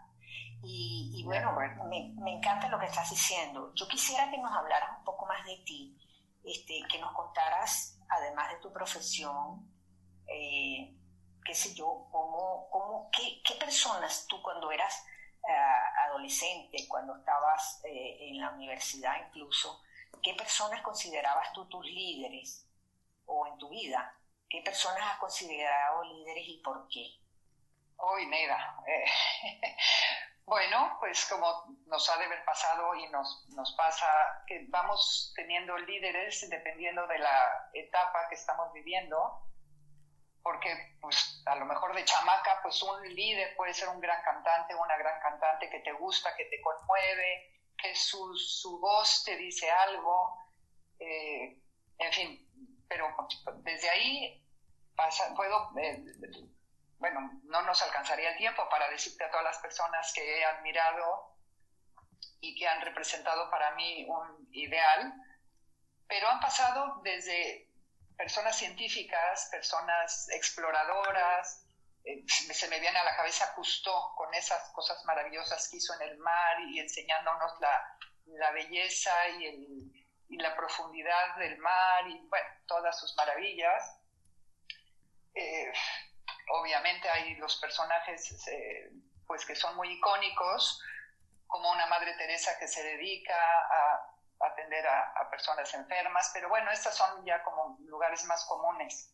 Y, 0.63 1.23
bueno, 1.25 1.53
me, 1.53 2.15
me, 2.23 2.37
encanta 2.37 2.69
lo 2.69 2.79
que 2.79 2.87
estás 2.87 3.11
diciendo. 3.11 3.73
Yo 3.75 3.89
quisiera 3.89 4.31
que 4.31 4.39
nos 4.39 4.53
hablaras 4.53 4.99
un 4.99 5.05
poco 5.05 5.27
más 5.27 5.45
de 5.45 5.57
ti, 5.67 5.99
este, 6.45 6.81
que 6.89 7.01
nos 7.01 7.13
contaras, 7.13 8.01
además 8.09 8.51
de 8.51 8.61
tu 8.61 8.73
profesión, 8.73 9.69
eh, 10.29 10.97
qué 11.45 11.55
sé 11.55 11.75
yo, 11.75 12.07
cómo, 12.11 12.69
cómo, 12.71 13.11
qué, 13.11 13.43
qué 13.45 13.55
personas 13.57 14.27
tú 14.29 14.41
cuando 14.43 14.71
eras 14.71 15.05
uh, 15.43 15.84
adolescente, 16.15 16.87
cuando 16.89 17.17
estabas 17.17 17.81
eh, 17.85 18.29
en 18.29 18.41
la 18.41 18.51
universidad 18.51 19.15
incluso, 19.27 19.83
qué 20.23 20.35
personas 20.35 20.81
considerabas 20.83 21.53
tú 21.53 21.67
tus 21.67 21.85
líderes 21.85 22.67
o 23.27 23.47
en 23.47 23.59
tu 23.59 23.69
vida? 23.69 24.15
¿Qué 24.49 24.63
personas 24.63 25.03
has 25.03 25.19
considerado 25.19 26.05
líderes 26.05 26.45
y 26.47 26.59
por 26.59 26.87
qué? 26.89 27.19
Hoy, 27.97 28.27
Neida. 28.27 28.77
Eh, 28.87 29.05
bueno, 30.47 30.97
pues 31.01 31.27
como 31.27 31.77
nos 31.87 32.09
ha 32.11 32.17
de 32.19 32.25
haber 32.27 32.45
pasado 32.45 32.95
y 32.95 33.09
nos, 33.09 33.49
nos 33.51 33.73
pasa, 33.73 34.07
que 34.47 34.67
vamos 34.69 35.33
teniendo 35.35 35.77
líderes 35.79 36.49
dependiendo 36.49 37.07
de 37.09 37.19
la 37.19 37.71
etapa 37.73 38.29
que 38.29 38.37
estamos 38.37 38.73
viviendo, 38.73 39.43
porque 40.45 40.99
pues 41.01 41.43
a 41.47 41.57
lo 41.57 41.65
mejor 41.65 41.95
de 41.95 42.05
chamaca, 42.05 42.61
pues 42.63 42.81
un 42.83 43.03
líder 43.15 43.57
puede 43.57 43.73
ser 43.73 43.89
un 43.89 43.99
gran 43.99 44.23
cantante, 44.23 44.75
una 44.75 44.97
gran 44.99 45.19
cantante 45.21 45.71
que 45.71 45.81
te 45.81 45.93
gusta, 45.93 46.37
que 46.37 46.45
te 46.45 46.61
conmueve, 46.61 47.61
que 47.79 47.97
su, 47.97 48.37
su 48.37 48.79
voz 48.79 49.25
te 49.25 49.39
dice 49.39 49.71
algo, 49.71 50.39
eh, 50.99 51.59
en 51.99 52.13
fin, 52.13 52.85
pero 52.87 53.17
desde 53.63 53.89
ahí 53.89 54.47
pasa, 54.95 55.35
puedo... 55.35 55.73
Eh, 55.79 56.05
bueno, 56.99 57.41
no 57.45 57.63
nos 57.63 57.83
alcanzaría 57.83 58.31
el 58.31 58.37
tiempo 58.37 58.69
para 58.71 58.89
decirte 58.91 59.25
a 59.25 59.31
todas 59.31 59.45
las 59.45 59.59
personas 59.59 60.13
que 60.15 60.41
he 60.41 60.45
admirado 60.45 61.37
y 62.41 62.55
que 62.55 62.69
han 62.69 62.83
representado 62.83 63.51
para 63.51 63.75
mí 63.75 64.07
un 64.09 64.49
ideal, 64.53 65.13
pero 66.07 66.29
han 66.29 66.41
pasado 66.41 67.01
desde 67.03 67.69
personas 68.17 68.57
científicas, 68.57 69.49
personas 69.51 70.29
exploradoras, 70.31 71.67
eh, 72.05 72.23
se 72.29 72.69
me 72.69 72.81
viene 72.81 72.99
a 72.99 73.05
la 73.05 73.17
cabeza 73.17 73.55
Cousteau 73.55 74.15
con 74.15 74.33
esas 74.35 74.71
cosas 74.73 75.03
maravillosas 75.05 75.69
que 75.69 75.79
hizo 75.79 75.95
en 75.95 76.11
el 76.11 76.19
mar 76.19 76.61
y 76.69 76.81
enseñándonos 76.81 77.61
la, 77.61 77.99
la 78.27 78.51
belleza 78.53 79.13
y, 79.41 80.01
la 80.37 80.57
profundidad 80.57 81.37
del 81.37 81.57
mar 81.59 82.09
y 82.09 82.19
bueno, 82.27 82.49
todas 82.67 82.99
sus 82.99 83.15
maravillas. 83.17 84.01
Eh, 85.33 85.73
obviamente 86.49 87.09
hay 87.09 87.37
los 87.37 87.57
personajes 87.61 88.49
eh, 88.49 88.91
pues 89.29 89.47
que 89.47 89.55
son 89.55 89.77
muy 89.77 89.93
icónicos, 89.93 90.83
como 91.47 91.71
una 91.71 91.87
Madre 91.87 92.15
Teresa 92.17 92.59
que 92.59 92.67
se 92.67 92.83
dedica 92.83 93.37
a, 93.37 94.14
atender 94.41 94.87
a, 94.87 95.31
personas 95.31 95.73
enfermas, 95.75 96.31
pero 96.33 96.49
bueno, 96.49 96.71
estos 96.71 96.95
son 96.95 97.25
ya 97.25 97.43
como 97.43 97.77
lugares 97.87 98.25
más 98.27 98.45
comunes. 98.45 99.13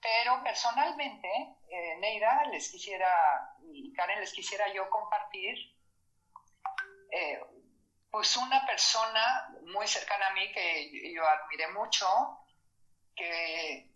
Pero 0.00 0.42
personalmente, 0.42 1.28
eh, 1.68 1.96
Neida, 1.98 2.44
les 2.50 2.70
quisiera, 2.70 3.54
y 3.62 3.92
Karen, 3.94 4.20
les 4.20 4.32
quisiera 4.32 4.68
yo 4.72 4.90
compartir, 4.90 5.56
eh, 7.10 7.40
pues 8.10 8.36
una 8.36 8.64
persona 8.66 9.48
muy 9.62 9.86
cercana 9.86 10.28
a 10.28 10.32
mí 10.32 10.52
que 10.52 11.12
yo 11.12 11.26
admiré 11.26 11.68
mucho, 11.68 12.06
que 13.14 13.90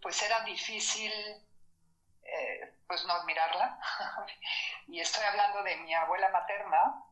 pues 0.00 0.20
era 0.22 0.40
difícil 0.40 1.12
eh, 2.24 2.74
pues 2.86 3.04
no 3.06 3.12
admirarla. 3.12 3.78
y 4.88 5.00
estoy 5.00 5.24
hablando 5.24 5.62
de 5.62 5.76
mi 5.76 5.94
abuela 5.94 6.28
materna. 6.30 7.04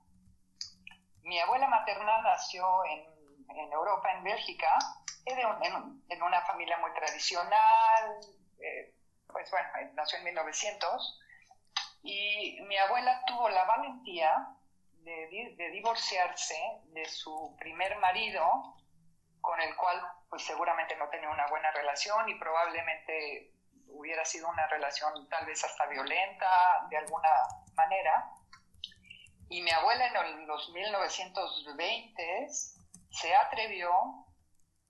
Mi 1.22 1.38
abuela 1.40 1.68
materna 1.68 2.22
nació 2.22 2.84
en, 2.84 3.72
Europa, 3.72 4.12
en 4.12 4.24
Bélgica, 4.24 4.78
en, 5.26 5.38
en, 6.08 6.22
una 6.22 6.40
familia 6.42 6.78
muy 6.78 6.92
tradicional, 6.94 8.20
eh, 8.58 8.94
pues 9.26 9.50
bueno, 9.50 9.68
nació 9.94 10.18
en 10.18 10.24
1900, 10.24 11.20
y 12.02 12.60
mi 12.62 12.76
abuela 12.76 13.22
tuvo 13.26 13.48
la 13.48 13.64
valentía 13.64 14.48
de, 15.02 15.54
de 15.56 15.70
divorciarse 15.70 16.58
de 16.84 17.04
su 17.06 17.56
primer 17.58 17.98
marido, 17.98 18.76
con 19.40 19.60
el 19.60 19.74
cual 19.76 20.00
pues 20.28 20.42
seguramente 20.42 20.96
no 20.96 21.08
tenía 21.08 21.30
una 21.30 21.46
buena 21.48 21.70
relación 21.72 22.28
y 22.28 22.38
probablemente 22.38 23.52
hubiera 23.88 24.24
sido 24.24 24.48
una 24.48 24.66
relación 24.68 25.28
tal 25.28 25.44
vez 25.46 25.62
hasta 25.64 25.86
violenta 25.86 26.48
de 26.88 26.96
alguna 26.96 27.28
manera. 27.74 28.30
Y 29.50 29.62
mi 29.62 29.70
abuela 29.72 30.06
en 30.06 30.46
los 30.46 30.70
1920 30.70 32.46
se 33.10 33.34
atrevió 33.34 33.90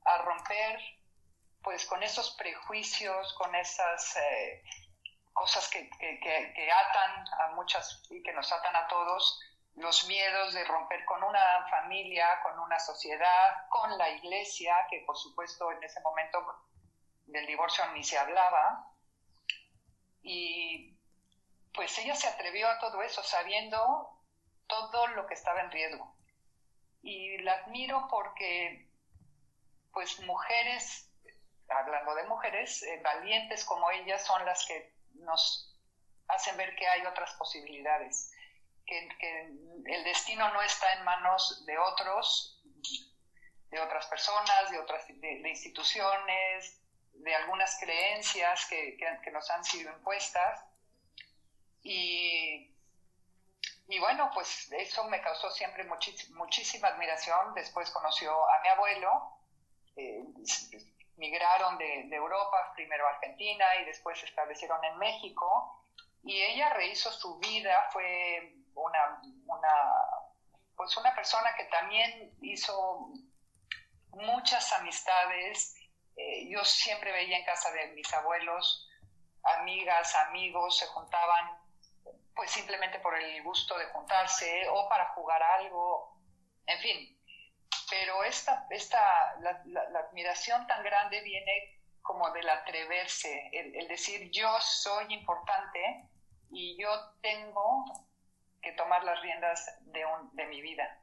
a 0.04 0.18
romper 0.18 0.78
pues 1.62 1.86
con 1.86 2.02
esos 2.02 2.32
prejuicios, 2.32 3.32
con 3.38 3.54
esas 3.54 4.16
eh, 4.16 4.62
cosas 5.32 5.66
que, 5.70 5.88
que, 5.88 6.20
que, 6.20 6.70
atan 6.70 7.24
a 7.40 7.54
muchas 7.54 8.02
y 8.10 8.22
que 8.22 8.34
nos 8.34 8.52
atan 8.52 8.76
a 8.76 8.86
todos, 8.86 9.40
los 9.76 10.06
miedos 10.06 10.52
de 10.52 10.62
romper 10.64 11.06
con 11.06 11.22
una 11.24 11.66
familia, 11.70 12.28
con 12.42 12.58
una 12.58 12.78
sociedad, 12.78 13.66
con 13.70 13.96
la 13.96 14.10
iglesia, 14.10 14.74
que 14.90 15.02
por 15.06 15.16
supuesto 15.16 15.72
en 15.72 15.82
ese 15.82 16.02
momento 16.02 16.38
del 17.24 17.46
divorcio 17.46 17.90
ni 17.94 18.04
se 18.04 18.18
hablaba. 18.18 18.92
Y 20.22 20.98
pues 21.72 21.96
ella 21.98 22.14
se 22.14 22.28
atrevió 22.28 22.68
a 22.68 22.78
todo 22.78 23.00
eso 23.02 23.22
sabiendo 23.22 24.19
todo 24.70 25.08
lo 25.08 25.26
que 25.26 25.34
estaba 25.34 25.60
en 25.60 25.70
riesgo. 25.70 26.16
Y 27.02 27.38
la 27.38 27.52
admiro 27.54 28.06
porque 28.10 28.88
pues 29.92 30.20
mujeres, 30.20 31.10
hablando 31.68 32.14
de 32.14 32.24
mujeres, 32.24 32.82
eh, 32.82 33.00
valientes 33.02 33.64
como 33.64 33.90
ella 33.90 34.18
son 34.18 34.44
las 34.46 34.64
que 34.66 34.94
nos 35.14 35.76
hacen 36.28 36.56
ver 36.56 36.74
que 36.76 36.86
hay 36.86 37.04
otras 37.06 37.34
posibilidades 37.34 38.32
que, 39.18 39.48
el 39.86 40.04
destino 40.04 40.52
no 40.52 40.62
está 40.62 40.92
en 40.94 41.04
manos 41.04 41.64
de 41.66 41.78
otros, 41.78 42.60
de 43.70 43.80
otras 43.80 44.06
personas, 44.06 44.70
de 44.70 44.78
otras 44.78 45.06
de, 45.08 45.48
instituciones, 45.48 46.82
de 47.12 47.34
algunas 47.34 47.78
creencias 47.78 48.66
que, 48.66 48.96
que, 48.96 49.30
nos 49.30 49.48
han 49.50 49.64
sido 49.64 49.92
impuestas. 49.92 50.64
Y, 51.82 52.74
y, 53.90 53.98
bueno, 53.98 54.30
pues 54.32 54.70
eso 54.72 55.04
me 55.04 55.20
causó 55.20 55.50
siempre 55.50 55.84
muchísima 55.84 56.88
admiración. 56.88 57.54
Después 57.54 57.90
conoció 57.90 58.30
a 58.32 58.60
mi 58.62 58.68
abuelo, 58.68 59.38
eh, 59.96 60.24
migraron 61.16 61.76
de, 61.78 62.08
Europa, 62.14 62.72
primero 62.74 63.06
a 63.06 63.10
Argentina 63.10 63.64
y 63.82 63.84
después 63.84 64.18
se 64.18 64.26
establecieron 64.26 64.82
en 64.84 64.96
México. 64.98 65.84
Y 66.22 66.40
ella 66.40 66.70
rehizo 66.74 67.10
su 67.10 67.38
vida, 67.38 67.88
fue 67.92 68.54
una, 68.74 69.20
una, 69.46 69.74
pues 70.76 70.96
una 70.96 71.14
persona 71.14 71.54
que 71.56 71.64
también 71.64 72.36
hizo 72.42 73.10
muchas 74.08 74.72
amistades. 74.72 75.76
Eh, 76.16 76.48
yo 76.48 76.64
siempre 76.64 77.12
veía 77.12 77.38
en 77.38 77.44
casa 77.44 77.70
de 77.72 77.88
mis 77.88 78.12
abuelos 78.14 78.86
amigas, 79.42 80.14
amigos, 80.16 80.78
se 80.78 80.86
juntaban 80.86 81.59
pues 82.40 82.52
simplemente 82.52 82.98
por 83.00 83.14
el 83.14 83.42
gusto 83.42 83.76
de 83.76 83.84
juntarse 83.88 84.66
o 84.70 84.88
para 84.88 85.12
jugar 85.12 85.42
algo, 85.42 86.16
en 86.64 86.78
fin. 86.78 87.20
Pero 87.90 88.24
esta, 88.24 88.66
esta 88.70 88.98
la, 89.40 89.62
admiración 90.08 90.66
tan 90.66 90.82
grande 90.82 91.20
viene 91.20 91.82
como 92.00 92.30
del 92.30 92.48
atreverse, 92.48 93.50
el, 93.52 93.86
decir 93.88 94.30
yo 94.30 94.58
soy 94.58 95.12
importante 95.12 96.08
y 96.50 96.80
yo 96.80 96.88
tengo 97.20 97.84
que 98.62 98.72
tomar 98.72 99.04
las 99.04 99.20
riendas 99.20 99.76
de, 99.82 100.02
de 100.32 100.46
mi 100.46 100.62
vida 100.62 100.98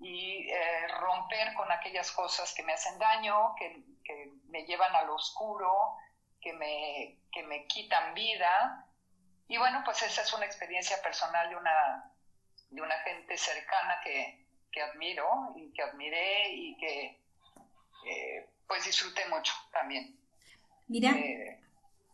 y 0.00 0.48
eh, 0.50 0.88
romper 0.88 1.52
con 1.52 1.70
aquellas 1.70 2.10
cosas 2.12 2.54
que 2.54 2.62
me 2.62 2.72
hacen 2.72 2.98
daño, 2.98 3.54
que, 3.58 3.84
que, 4.02 4.32
me 4.48 4.64
llevan 4.64 4.96
al 4.96 5.10
oscuro, 5.10 5.98
que 6.40 6.54
me, 6.54 7.18
que 7.30 7.42
me 7.42 7.66
quitan 7.66 8.14
vida. 8.14 8.86
Y 9.48 9.58
bueno, 9.58 9.82
pues 9.84 10.02
esa 10.02 10.22
es 10.22 10.32
una 10.32 10.46
experiencia 10.46 10.96
personal 11.02 11.48
de 11.50 11.56
una, 11.56 12.12
de 12.70 12.80
una 12.80 12.98
gente 13.00 13.36
cercana 13.36 14.00
que, 14.02 14.46
que 14.70 14.82
admiro 14.82 15.54
y 15.56 15.72
que 15.72 15.82
admiré 15.82 16.54
y 16.54 16.76
que 16.76 17.20
eh, 18.08 18.48
pues 18.66 18.84
disfruté 18.86 19.22
mucho 19.28 19.52
también. 19.72 20.16
Mira, 20.88 21.10
eh, 21.10 21.60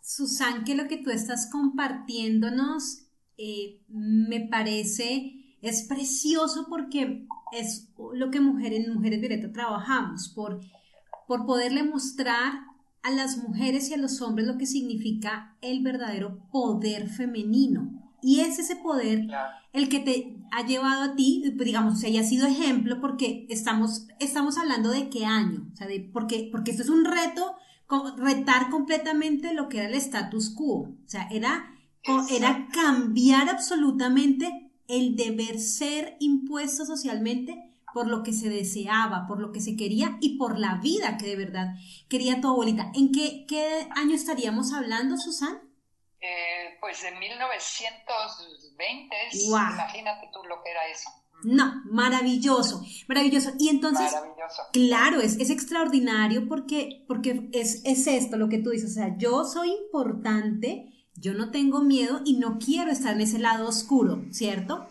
Susan, 0.03 0.65
que 0.65 0.75
lo 0.75 0.89
que 0.89 0.99
tú 0.99 1.11
estás 1.11 1.49
compartiéndonos 1.51 3.05
eh, 3.39 3.81
me 3.89 4.41
parece, 4.41 5.57
es 5.63 5.87
precioso 5.89 6.67
porque 6.69 7.27
es 7.53 7.89
lo 8.13 8.31
que 8.31 8.41
mujeres, 8.41 8.87
en 8.87 8.95
Mujeres 8.95 9.21
Violeta 9.21 9.53
trabajamos, 9.53 10.33
por, 10.35 10.61
por 11.27 11.47
poderle 11.47 11.83
mostrar 11.83 12.53
a 13.03 13.11
las 13.11 13.39
mujeres 13.39 13.91
y 13.91 13.95
a 13.95 13.99
los 13.99 14.21
hombres 14.21 14.47
lo 14.47 14.59
que 14.59 14.67
significa 14.67 15.57
el 15.61 15.83
verdadero 15.83 16.39
poder 16.51 17.09
femenino. 17.09 18.13
Y 18.23 18.41
es 18.41 18.59
ese 18.59 18.77
poder 18.77 19.29
el 19.73 19.89
que 19.89 20.01
te 20.01 20.37
ha 20.51 20.67
llevado 20.67 21.03
a 21.03 21.15
ti, 21.15 21.43
digamos, 21.57 21.95
o 21.95 21.97
sea, 21.97 22.21
ha 22.21 22.25
sido 22.25 22.47
ejemplo 22.47 23.01
porque 23.01 23.47
estamos, 23.49 24.09
estamos 24.19 24.59
hablando 24.59 24.91
de 24.91 25.09
qué 25.09 25.25
año, 25.25 25.69
o 25.73 25.77
sea, 25.77 25.87
de, 25.87 26.01
porque, 26.13 26.49
porque 26.51 26.73
esto 26.73 26.83
es 26.83 26.89
un 26.89 27.05
reto, 27.05 27.55
retar 28.17 28.71
completamente 28.71 29.55
lo 29.55 29.69
que 29.69 29.79
era 29.79 29.89
el 29.89 29.95
status 29.95 30.51
quo, 30.51 30.81
o 30.81 30.97
sea, 31.07 31.29
era, 31.31 31.73
era 32.31 32.69
cambiar 32.73 33.49
absolutamente 33.49 34.73
el 34.89 35.17
deber 35.17 35.59
ser 35.61 36.17
impuesto 36.19 36.87
socialmente 36.87 37.68
por 37.95 38.09
lo 38.09 38.23
que 38.23 38.33
se 38.33 38.49
deseaba, 38.49 39.27
por 39.27 39.41
lo 39.41 39.53
que 39.53 39.61
se 39.61 39.77
quería 39.77 40.17
y 40.21 40.39
por 40.39 40.59
la 40.59 40.77
vida 40.77 41.19
que 41.19 41.27
de 41.27 41.37
verdad 41.37 41.75
quería 42.09 42.41
tu 42.41 42.49
abuelita. 42.49 42.91
¿En 42.95 43.13
qué, 43.13 43.45
qué 43.47 43.89
año 43.95 44.15
estaríamos 44.15 44.73
hablando, 44.73 45.17
Susan? 45.17 45.61
Eh, 46.21 46.77
pues 46.81 47.03
de 47.03 47.13
1920, 47.13 49.17
imagínate 49.33 50.29
tú 50.33 50.43
lo 50.49 50.63
que 50.63 50.71
era 50.71 50.89
eso. 50.89 51.11
No, 51.45 51.83
maravilloso, 51.85 52.85
maravilloso. 53.07 53.53
Y 53.59 53.69
entonces, 53.69 54.13
claro, 54.73 55.21
es, 55.21 55.39
es 55.39 55.51
extraordinario 55.51 56.49
porque, 56.49 57.05
porque 57.07 57.49
es, 57.53 57.83
es 57.85 58.09
esto 58.09 58.37
lo 58.37 58.49
que 58.49 58.59
tú 58.59 58.71
dices, 58.71 58.91
o 58.91 58.95
sea, 58.95 59.17
yo 59.17 59.45
soy 59.45 59.71
importante, 59.71 60.93
yo 61.15 61.35
no 61.35 61.53
tengo 61.53 61.83
miedo 61.83 62.23
y 62.25 62.39
no 62.39 62.59
quiero 62.59 62.91
estar 62.91 63.15
en 63.15 63.21
ese 63.21 63.39
lado 63.39 63.69
oscuro, 63.69 64.25
¿cierto? 64.33 64.88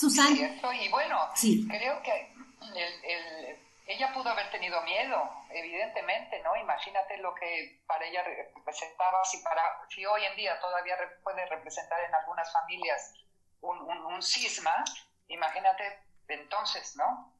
Susana. 0.00 0.34
Cierto, 0.34 0.72
y 0.72 0.88
bueno, 0.88 1.28
sí. 1.34 1.68
creo 1.68 2.02
que 2.02 2.32
el, 2.74 3.58
ella 3.86 4.12
pudo 4.14 4.30
haber 4.30 4.50
tenido 4.50 4.80
miedo, 4.82 5.30
evidentemente, 5.50 6.40
¿no? 6.42 6.56
Imagínate 6.56 7.18
lo 7.18 7.34
que 7.34 7.82
para 7.86 8.06
ella 8.06 8.22
representaba, 8.22 9.22
si, 9.24 9.38
para, 9.42 9.62
si 9.90 10.06
hoy 10.06 10.24
en 10.24 10.36
día 10.36 10.58
todavía 10.58 10.96
puede 11.22 11.44
representar 11.46 12.00
en 12.04 12.14
algunas 12.14 12.50
familias 12.50 13.12
un, 13.60 13.78
un, 13.78 14.22
cisma, 14.22 14.84
imagínate 15.28 16.02
entonces, 16.28 16.96
¿no? 16.96 17.34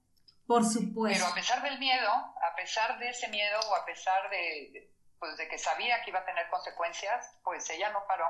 Por 0.47 0.63
supuesto. 0.63 1.19
Pero 1.19 1.33
a 1.33 1.35
pesar 1.35 1.63
del 1.63 1.79
miedo, 1.79 2.11
a 2.11 2.55
pesar 2.57 2.99
de 2.99 3.09
ese 3.09 3.29
miedo 3.29 3.59
o 3.71 3.75
a 3.75 3.87
pesar 3.87 4.29
de, 4.29 4.91
pues, 5.19 5.37
de 5.39 5.49
que 5.49 5.57
sabía 5.57 6.03
que 6.03 6.11
iba 6.11 6.19
a 6.19 6.27
tener 6.27 6.47
consecuencias, 6.51 7.39
pues 7.43 7.71
ella 7.71 7.89
no 7.91 8.05
paró. 8.07 8.27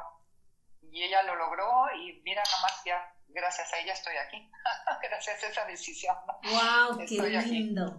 Y 0.82 1.02
ella 1.02 1.22
lo 1.24 1.34
logró 1.34 1.90
y 1.96 2.20
mira 2.22 2.42
nomás 2.52 2.84
ya 2.84 3.12
gracias 3.34 3.72
a 3.72 3.78
ella 3.78 3.92
estoy 3.92 4.14
aquí, 4.16 4.50
gracias 5.02 5.42
a 5.42 5.46
esa 5.48 5.66
decisión. 5.66 6.14
¡Wow! 6.44 6.98
¡Qué 7.06 7.42
lindo! 7.46 7.98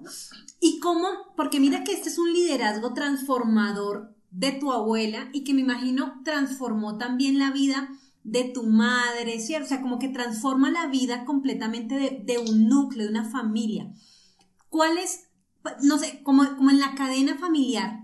¿Y 0.59 0.79
cómo? 0.79 1.33
Porque 1.35 1.59
mira 1.59 1.83
que 1.83 1.93
este 1.93 2.09
es 2.09 2.17
un 2.17 2.33
liderazgo 2.33 2.93
transformador 2.93 4.15
de 4.29 4.53
tu 4.53 4.71
abuela 4.71 5.29
y 5.33 5.43
que 5.43 5.53
me 5.53 5.61
imagino 5.61 6.21
transformó 6.23 6.97
también 6.97 7.37
la 7.37 7.51
vida 7.51 7.89
de 8.23 8.45
tu 8.45 8.63
madre, 8.63 9.39
¿cierto? 9.39 9.65
O 9.65 9.69
sea, 9.69 9.81
como 9.81 9.99
que 9.99 10.09
transforma 10.09 10.71
la 10.71 10.87
vida 10.87 11.25
completamente 11.25 12.21
de, 12.23 12.37
un 12.37 12.67
núcleo, 12.67 13.05
de 13.05 13.11
una 13.11 13.29
familia. 13.29 13.91
¿Cuál 14.69 14.97
es, 14.97 15.29
no 15.81 15.97
sé, 15.97 16.21
como, 16.23 16.55
como 16.55 16.69
en 16.69 16.79
la 16.79 16.95
cadena 16.95 17.37
familiar, 17.37 18.00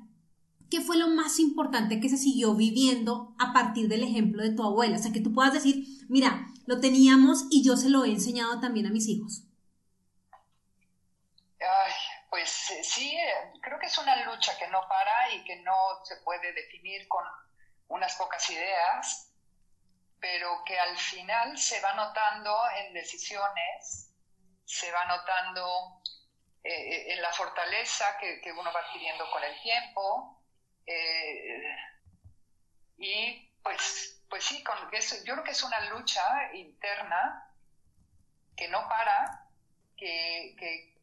¿qué 0.69 0.81
fue 0.81 0.97
lo 0.97 1.07
más 1.07 1.39
importante 1.39 1.99
que 1.99 2.09
se 2.09 2.17
siguió 2.17 2.55
viviendo 2.55 3.35
a 3.39 3.53
partir 3.53 3.87
del 3.87 4.03
ejemplo 4.03 4.43
de 4.43 4.53
tu 4.53 4.63
abuela? 4.63 4.97
O 4.97 4.99
sea, 4.99 5.11
que 5.11 5.21
tú 5.21 5.33
puedas 5.33 5.53
decir, 5.53 5.85
mira, 6.09 6.47
lo 6.65 6.79
teníamos 6.79 7.45
y 7.49 7.63
yo 7.63 7.77
se 7.77 7.89
lo 7.89 8.05
he 8.05 8.09
enseñado 8.09 8.59
también 8.59 8.87
a 8.87 8.91
mis 8.91 9.07
hijos. 9.07 9.43
Ay, 11.59 11.93
pues 12.29 12.69
eh, 12.71 12.83
sí, 12.83 13.15
eh, 13.15 13.51
creo 13.61 13.79
que 13.79 13.87
es 13.87 13.97
una 13.97 14.25
lucha 14.25 14.57
que 14.57 14.67
no 14.67 14.81
para 14.87 15.33
y 15.33 15.43
que 15.43 15.55
no 15.61 15.75
se 16.03 16.17
puede 16.17 16.53
definir 16.53 17.07
con 17.07 17.23
unas 17.87 18.15
pocas 18.15 18.49
ideas, 18.49 19.33
pero 20.19 20.63
que 20.65 20.77
al 20.77 20.97
final 20.97 21.57
se 21.57 21.79
va 21.81 21.93
notando 21.93 22.55
en 22.77 22.93
decisiones, 22.93 24.13
se 24.65 24.91
va 24.91 25.05
notando 25.05 26.01
eh, 26.63 27.13
en 27.13 27.21
la 27.21 27.31
fortaleza 27.31 28.17
que, 28.19 28.41
que, 28.41 28.51
uno 28.51 28.71
va 28.73 28.81
adquiriendo 28.81 29.29
con 29.31 29.43
el 29.43 29.59
tiempo, 29.61 30.36
y 32.97 33.51
pues 33.61 34.17
pues 34.29 34.43
sí, 34.43 34.63
con, 34.63 34.75
yo 35.25 35.33
creo 35.33 35.43
que 35.43 35.51
es 35.51 35.63
una 35.63 35.79
lucha 35.89 36.53
interna 36.53 37.49
que 38.55 38.67
no 38.67 38.87
para, 38.89 39.47
que, 39.95 40.93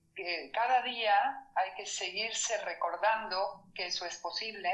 cada 0.52 0.82
día 0.82 1.48
hay 1.56 1.74
que 1.74 1.86
seguirse 1.86 2.56
recordando 2.64 3.64
que 3.74 3.86
eso 3.86 4.06
es 4.06 4.16
posible. 4.18 4.70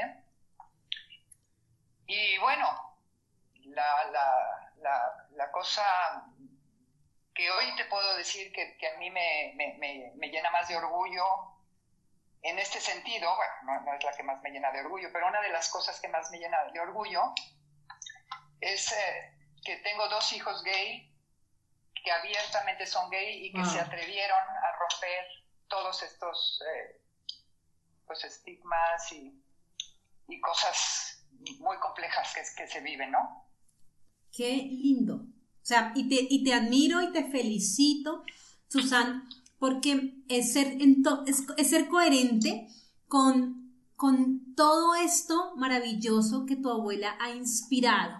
Y 2.05 2.37
bueno, 2.39 2.97
la, 3.65 5.51
cosa 5.51 6.25
que 7.33 7.49
hoy 7.49 7.75
te 7.75 7.85
puedo 7.85 8.15
decir 8.17 8.51
que, 8.51 8.87
a 8.87 8.97
mí 8.99 9.09
me, 9.09 10.29
llena 10.31 10.51
más 10.51 10.67
de 10.67 10.77
orgullo 10.77 11.50
en 12.43 12.57
este 12.57 12.79
sentido, 12.79 13.29
bueno, 13.35 13.81
no, 13.85 13.93
es 13.93 14.03
la 14.03 14.13
que 14.13 14.23
más 14.23 14.41
me 14.41 14.49
llena 14.49 14.71
de 14.71 14.79
orgullo, 14.79 15.09
pero 15.13 15.27
una 15.27 15.41
de 15.41 15.49
las 15.49 15.69
cosas 15.69 15.99
que 15.99 16.07
más 16.07 16.31
me 16.31 16.39
llena 16.39 16.57
de 16.73 16.79
orgullo 16.79 17.33
es 18.59 18.91
eh, 18.91 19.37
que 19.63 19.77
tengo 19.77 20.07
dos 20.09 20.33
hijos 20.33 20.63
gay 20.63 21.07
que 22.03 22.11
abiertamente 22.11 22.87
son 22.87 23.09
gay 23.11 23.45
y 23.45 23.53
que 23.53 23.63
se 23.65 23.79
ah. 23.79 23.83
atrevieron 23.83 24.39
a 24.39 24.71
romper 24.79 25.25
todos 25.67 26.01
estos 26.01 26.61
eh, 26.67 27.01
pues 28.07 28.23
estigmas 28.23 29.11
y, 29.11 29.37
cosas 30.41 31.27
muy 31.59 31.77
complejas 31.79 32.33
que, 32.33 32.41
que, 32.55 32.65
se 32.65 32.79
viven, 32.79 33.11
¿no? 33.11 33.51
Qué 34.31 34.55
lindo. 34.55 35.15
O 35.15 35.65
sea, 35.65 35.91
y 35.93 36.07
te, 36.07 36.15
y 36.29 36.43
te 36.43 36.53
admiro 36.53 37.01
y 37.01 37.11
te 37.11 37.25
felicito, 37.25 38.23
Susan, 38.69 39.27
porque 39.61 40.15
es 40.27 40.53
ser, 40.53 40.79
es, 41.27 41.69
ser 41.69 41.87
coherente 41.87 42.67
con, 43.07 43.71
con 43.95 44.55
todo 44.55 44.95
esto 44.95 45.53
maravilloso 45.55 46.47
que 46.47 46.55
tu 46.55 46.71
abuela 46.71 47.15
ha 47.19 47.29
inspirado. 47.29 48.17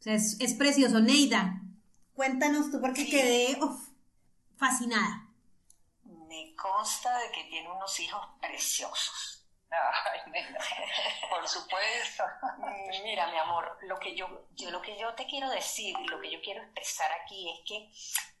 O 0.00 0.02
sea, 0.02 0.14
es, 0.14 0.54
precioso. 0.54 1.00
Neida, 1.00 1.60
cuéntanos 2.14 2.70
tú 2.70 2.80
porque 2.80 3.04
quedé 3.06 3.58
fascinada. 4.56 5.28
Me 6.26 6.54
consta 6.56 7.18
de 7.18 7.32
que 7.32 7.50
tiene 7.50 7.70
unos 7.70 8.00
hijos 8.00 8.22
preciosos. 8.40 9.37
Ay, 9.70 10.20
Neida, 10.30 10.58
por 11.30 11.46
supuesto. 11.46 12.24
Mm, 12.58 13.02
mira, 13.02 13.30
mi 13.30 13.38
amor, 13.38 13.78
lo 13.82 13.98
que 13.98 14.14
yo, 14.16 14.46
yo, 14.54 14.70
lo 14.70 14.80
que 14.80 14.98
yo 14.98 15.14
te 15.14 15.26
quiero 15.26 15.50
decir 15.50 15.94
y 15.98 16.06
lo 16.06 16.20
que 16.20 16.30
yo 16.30 16.40
quiero 16.40 16.62
expresar 16.62 17.10
aquí 17.12 17.50
es 17.50 17.60
que 17.66 17.90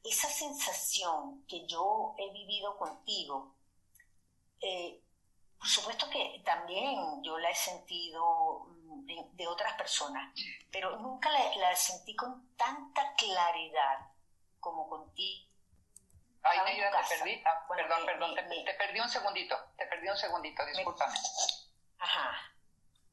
esa 0.08 0.28
sensación 0.28 1.44
que 1.46 1.66
yo 1.66 2.14
he 2.18 2.32
vivido 2.32 2.76
contigo, 2.78 3.54
eh, 4.60 5.02
por 5.58 5.68
supuesto 5.68 6.08
que 6.08 6.40
también 6.44 7.22
yo 7.22 7.38
la 7.38 7.50
he 7.50 7.54
sentido 7.54 8.68
de, 9.32 9.46
otras 9.46 9.74
personas, 9.74 10.32
pero 10.70 10.98
nunca 10.98 11.30
la, 11.30 11.74
sentí 11.74 12.14
con 12.14 12.54
tanta 12.56 13.14
claridad 13.14 14.12
como 14.60 14.88
contigo. 14.88 15.47
Ay, 16.50 16.58
Neida, 16.64 16.90
te 16.90 17.16
perdí. 17.16 17.42
Ah, 17.46 17.66
perdón, 17.68 18.06
perdón, 18.06 18.34
te, 18.34 18.74
perdí 18.74 19.00
un 19.00 19.08
segundito, 19.08 19.56
te 19.76 19.86
perdí 19.86 20.08
un 20.08 20.16
segundito, 20.16 20.64
discúlpame. 20.66 21.18
ajá. 21.98 22.52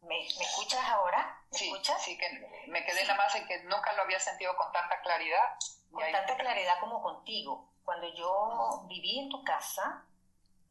¿Me, 0.02 0.22
escuchas 0.28 0.88
ahora? 0.88 1.42
¿Me 1.52 1.58
sí, 1.58 1.66
escuchas? 1.66 2.04
sí, 2.04 2.16
que 2.18 2.30
me 2.68 2.86
quedé 2.86 3.02
nada 3.04 3.16
más 3.16 3.34
en 3.36 3.48
que 3.48 3.64
nunca 3.64 3.92
lo 3.94 4.04
había 4.04 4.20
sentido 4.20 4.56
con 4.56 4.72
tanta 4.72 5.02
claridad. 5.02 5.58
Con 5.92 6.12
tanta 6.12 6.38
claridad 6.38 6.80
como 6.80 7.02
contigo. 7.02 7.72
Cuando 7.84 8.08
yo 8.14 8.86
viví 8.88 9.20
en 9.20 9.30
tu 9.30 9.44
casa, 9.44 10.06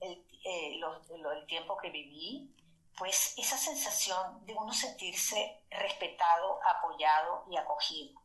el, 0.00 0.24
eh, 0.44 0.80
el 0.80 1.46
tiempo 1.46 1.76
que 1.78 1.90
viví, 1.90 2.54
pues 2.96 3.34
esa 3.38 3.56
sensación 3.56 4.44
de 4.46 4.54
uno 4.54 4.72
sentirse 4.72 5.60
respetado, 5.70 6.60
apoyado 6.64 7.44
y 7.50 7.56
acogido, 7.56 8.20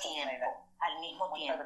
tiempo, 0.00 0.46
al 0.78 1.00
mismo 1.00 1.32
tiempo. 1.32 1.64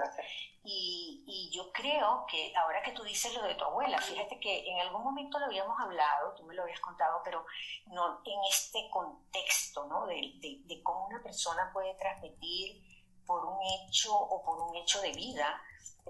Y, 0.62 1.24
y, 1.26 1.50
yo 1.56 1.72
creo 1.72 2.24
que 2.30 2.52
ahora 2.56 2.82
que 2.82 2.92
tú 2.92 3.02
dices 3.02 3.34
lo 3.34 3.42
de 3.42 3.54
tu 3.54 3.64
abuela, 3.64 3.98
fíjate 3.98 4.38
que 4.38 4.70
en 4.70 4.80
algún 4.80 5.02
momento 5.02 5.38
lo 5.38 5.46
habíamos 5.46 5.78
hablado, 5.80 6.34
tú 6.34 6.44
me 6.44 6.54
lo 6.54 6.62
habías 6.62 6.80
contado, 6.80 7.20
pero 7.24 7.44
no 7.86 8.20
en 8.24 8.40
este 8.48 8.88
contexto, 8.90 9.86
¿no? 9.86 10.06
De, 10.06 10.16
de, 10.40 10.60
de 10.64 10.82
cómo 10.82 11.06
una 11.06 11.22
persona 11.22 11.70
puede 11.72 11.94
transmitir 11.94 12.82
por 13.26 13.44
un 13.46 13.58
hecho 13.62 14.14
o 14.14 14.42
por 14.42 14.60
un 14.60 14.76
hecho 14.76 15.00
de 15.00 15.12
vida, 15.12 15.62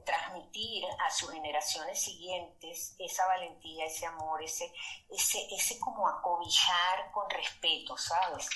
transmitir 0.04 0.84
a 1.06 1.10
sus 1.10 1.30
generaciones 1.30 2.02
siguientes 2.02 2.94
esa 2.98 3.26
valentía, 3.26 3.84
ese 3.84 4.06
amor, 4.06 4.42
ese, 4.42 4.72
ese, 5.10 5.46
ese 5.54 5.78
como 5.78 6.08
acobijar 6.08 7.10
con 7.12 7.28
respeto, 7.28 7.96
¿sabes? 7.96 8.48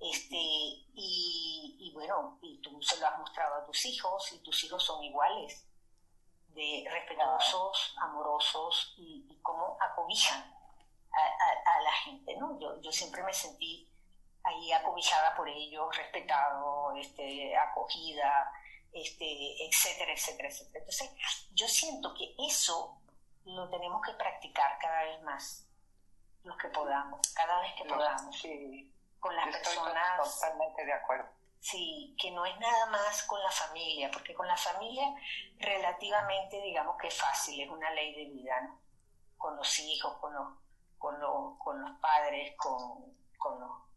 Este, 0.00 0.36
y, 0.36 1.90
bueno, 1.92 2.38
y 2.42 2.60
tú 2.60 2.80
se 2.82 2.98
lo 2.98 3.06
has 3.06 3.18
mostrado 3.18 3.56
a 3.56 3.66
tus 3.66 3.84
hijos 3.86 4.32
y 4.32 4.42
tus 4.42 4.64
hijos 4.64 4.82
son 4.82 5.02
iguales, 5.02 5.66
de 6.48 6.86
respetuosos, 6.90 7.94
amorosos 8.00 8.94
y, 8.96 9.26
y 9.28 9.40
cómo 9.42 9.76
acobijan 9.80 10.58
a, 11.12 11.82
la 11.82 11.92
gente, 11.92 12.36
¿no? 12.36 12.58
Yo, 12.60 12.80
yo 12.80 12.92
siempre 12.92 13.22
me 13.22 13.32
sentí 13.32 13.88
ahí 14.44 14.72
acobijada 14.72 15.34
por 15.36 15.48
ellos, 15.48 15.96
respetado, 15.96 16.94
este, 16.96 17.56
acogida, 17.56 18.52
este, 18.92 19.66
etcétera, 19.66 20.12
etcétera, 20.12 20.48
etcétera. 20.48 20.78
Entonces, 20.80 21.10
yo 21.52 21.68
siento 21.68 22.14
que 22.14 22.34
eso 22.38 23.00
lo 23.44 23.68
tenemos 23.70 24.02
que 24.02 24.12
practicar 24.12 24.78
cada 24.78 25.04
vez 25.04 25.22
más, 25.22 25.66
los 26.44 26.56
que 26.56 26.68
podamos, 26.68 27.20
cada 27.34 27.60
vez 27.60 27.74
que 27.74 27.84
podamos. 27.84 28.36
Sí, 28.38 28.92
con 29.20 29.34
las 29.34 29.46
personas. 29.48 30.22
Totalmente 30.22 30.84
de 30.84 30.92
acuerdo. 30.92 31.28
Sí, 31.60 32.14
que 32.20 32.30
no 32.30 32.46
es 32.46 32.58
nada 32.58 32.86
más 32.86 33.24
con 33.24 33.42
la 33.42 33.50
familia, 33.50 34.10
porque 34.12 34.32
con 34.32 34.46
la 34.46 34.56
familia 34.56 35.12
relativamente, 35.58 36.60
digamos 36.60 36.96
que 36.96 37.08
es 37.08 37.18
fácil, 37.18 37.60
es 37.60 37.68
una 37.68 37.90
ley 37.90 38.14
de 38.14 38.30
vida, 38.32 38.60
¿no? 38.60 38.80
Con 39.36 39.56
los 39.56 39.78
hijos, 39.80 40.16
con 40.18 40.32
los, 40.32 40.46
con 40.98 41.18
los, 41.20 41.58
con 41.58 41.80
los 41.80 41.98
padres, 42.00 42.54
con, 42.56 43.16
con 43.38 43.60
los 43.60 43.88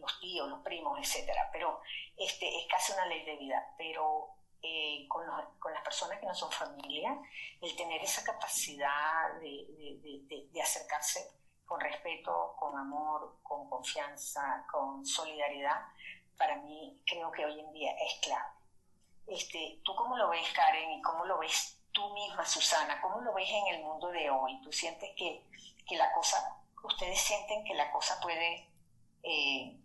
los 0.00 0.20
tíos, 0.20 0.48
los 0.48 0.60
primos, 0.60 0.98
etcétera. 0.98 1.48
Pero 1.52 1.80
este, 2.16 2.58
es 2.58 2.66
casi 2.68 2.92
una 2.92 3.06
ley 3.06 3.24
de 3.24 3.36
vida. 3.36 3.74
Pero 3.76 4.34
eh, 4.62 5.06
con, 5.08 5.24
con, 5.58 5.72
las 5.72 5.82
personas 5.82 6.18
que 6.18 6.26
no 6.26 6.34
son 6.34 6.50
familia, 6.50 7.18
el 7.60 7.76
tener 7.76 8.02
esa 8.02 8.24
capacidad 8.24 9.34
de, 9.40 10.48
de, 10.52 10.62
acercarse 10.62 11.32
con 11.70 11.80
respeto, 11.80 12.56
con 12.58 12.76
amor, 12.76 13.38
con 13.44 13.70
confianza, 13.70 14.66
con 14.72 15.06
solidaridad, 15.06 15.86
para 16.36 16.56
mí 16.56 17.00
creo 17.06 17.30
que 17.30 17.46
hoy 17.46 17.60
en 17.60 17.72
día 17.72 17.92
es 17.92 18.14
clave. 18.20 18.50
Este, 19.28 19.80
¿Tú 19.84 19.94
cómo 19.94 20.16
lo 20.16 20.30
ves, 20.30 20.52
Karen, 20.52 20.90
y 20.90 21.00
cómo 21.00 21.24
lo 21.26 21.38
ves 21.38 21.80
tú 21.92 22.12
misma, 22.12 22.44
Susana? 22.44 23.00
¿Cómo 23.00 23.20
lo 23.20 23.32
ves 23.34 23.48
en 23.48 23.68
el 23.68 23.84
mundo 23.84 24.08
de 24.08 24.28
hoy? 24.28 24.60
¿Tú 24.62 24.72
sientes 24.72 25.10
que, 25.16 25.46
que 25.86 25.96
la 25.96 26.12
cosa, 26.12 26.60
ustedes 26.82 27.20
sienten 27.20 27.62
que 27.64 27.74
la 27.74 27.88
cosa 27.92 28.18
puede 28.20 28.68
eh, 29.22 29.78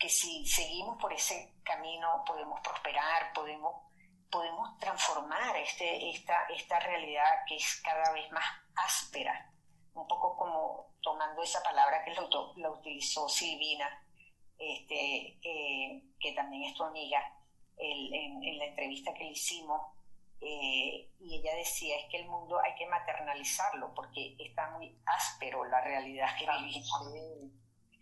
que 0.00 0.08
si 0.08 0.46
seguimos 0.46 0.96
por 0.98 1.12
ese 1.12 1.56
camino 1.62 2.24
podemos 2.24 2.58
prosperar, 2.60 3.34
podemos, 3.34 3.82
podemos 4.30 4.78
transformar 4.78 5.58
este, 5.58 6.08
esta, 6.08 6.46
esta 6.46 6.80
realidad 6.80 7.44
que 7.46 7.56
es 7.56 7.82
cada 7.84 8.12
vez 8.12 8.32
más 8.32 8.46
áspera, 8.76 9.52
un 9.92 10.08
poco 10.08 10.34
como 10.34 10.87
tomando 11.08 11.42
esa 11.42 11.62
palabra 11.62 12.04
que 12.04 12.12
lo, 12.12 12.28
la 12.56 12.70
utilizó 12.70 13.26
Silvina, 13.30 13.88
este, 14.58 15.38
eh, 15.42 16.02
que 16.20 16.32
también 16.32 16.64
es 16.64 16.74
tu 16.74 16.84
amiga, 16.84 17.18
en, 17.78 18.58
la 18.58 18.66
entrevista 18.66 19.14
que 19.14 19.24
le 19.24 19.30
hicimos, 19.30 19.80
eh, 20.42 21.08
y 21.18 21.36
ella 21.36 21.54
decía 21.54 21.96
es 21.96 22.10
que 22.10 22.18
el 22.18 22.26
mundo 22.26 22.60
hay 22.60 22.74
que 22.74 22.86
maternalizarlo 22.86 23.94
porque 23.94 24.36
está 24.38 24.70
muy 24.72 24.94
áspero 25.06 25.64
la 25.64 25.80
realidad 25.80 26.28
que 26.38 26.46
vivimos 26.46 27.50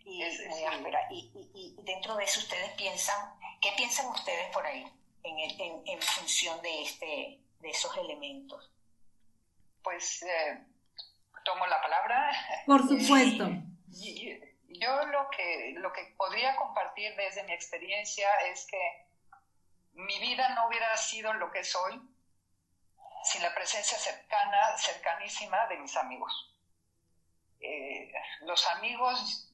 y 0.03 0.17
muy 0.49 0.63
áspera. 0.65 1.07
Y, 1.09 1.75
dentro 1.83 2.15
de 2.17 2.25
eso 2.25 2.41
ustedes 2.41 2.71
piensan, 2.71 3.39
¿qué 3.61 3.69
piensan 3.77 4.07
ustedes 4.07 4.51
por 4.51 4.65
ahí 4.65 4.85
en, 5.23 5.39
en, 5.85 6.01
función 6.01 6.61
de, 6.61 6.81
este, 6.81 7.39
de 7.61 7.69
esos 7.69 7.95
elementos? 7.97 8.69
Pues 9.81 10.23
eh, 10.23 10.66
tomo 11.47 11.65
la 11.65 11.81
palabra. 11.81 12.29
Por 12.65 12.81
supuesto. 12.87 13.49
yo 14.67 15.05
lo 15.05 15.29
que, 15.29 15.73
lo 15.77 15.93
que 15.93 16.13
podría 16.17 16.55
compartir 16.57 17.15
desde 17.15 17.43
mi 17.43 17.53
experiencia 17.53 18.27
es 18.51 18.67
que 18.67 19.07
mi 19.93 20.19
vida 20.19 20.49
no 20.55 20.67
hubiera 20.67 20.95
sido 20.97 21.33
lo 21.33 21.49
que 21.51 21.63
soy 21.63 22.01
sin 23.23 23.41
la 23.41 23.55
presencia 23.55 23.97
cercana, 23.97 24.77
cercanísima 24.77 25.67
de 25.67 25.77
mis 25.77 25.95
amigos. 25.95 26.53
Eh, 27.61 28.11
los 28.41 28.67
amigos 28.67 29.49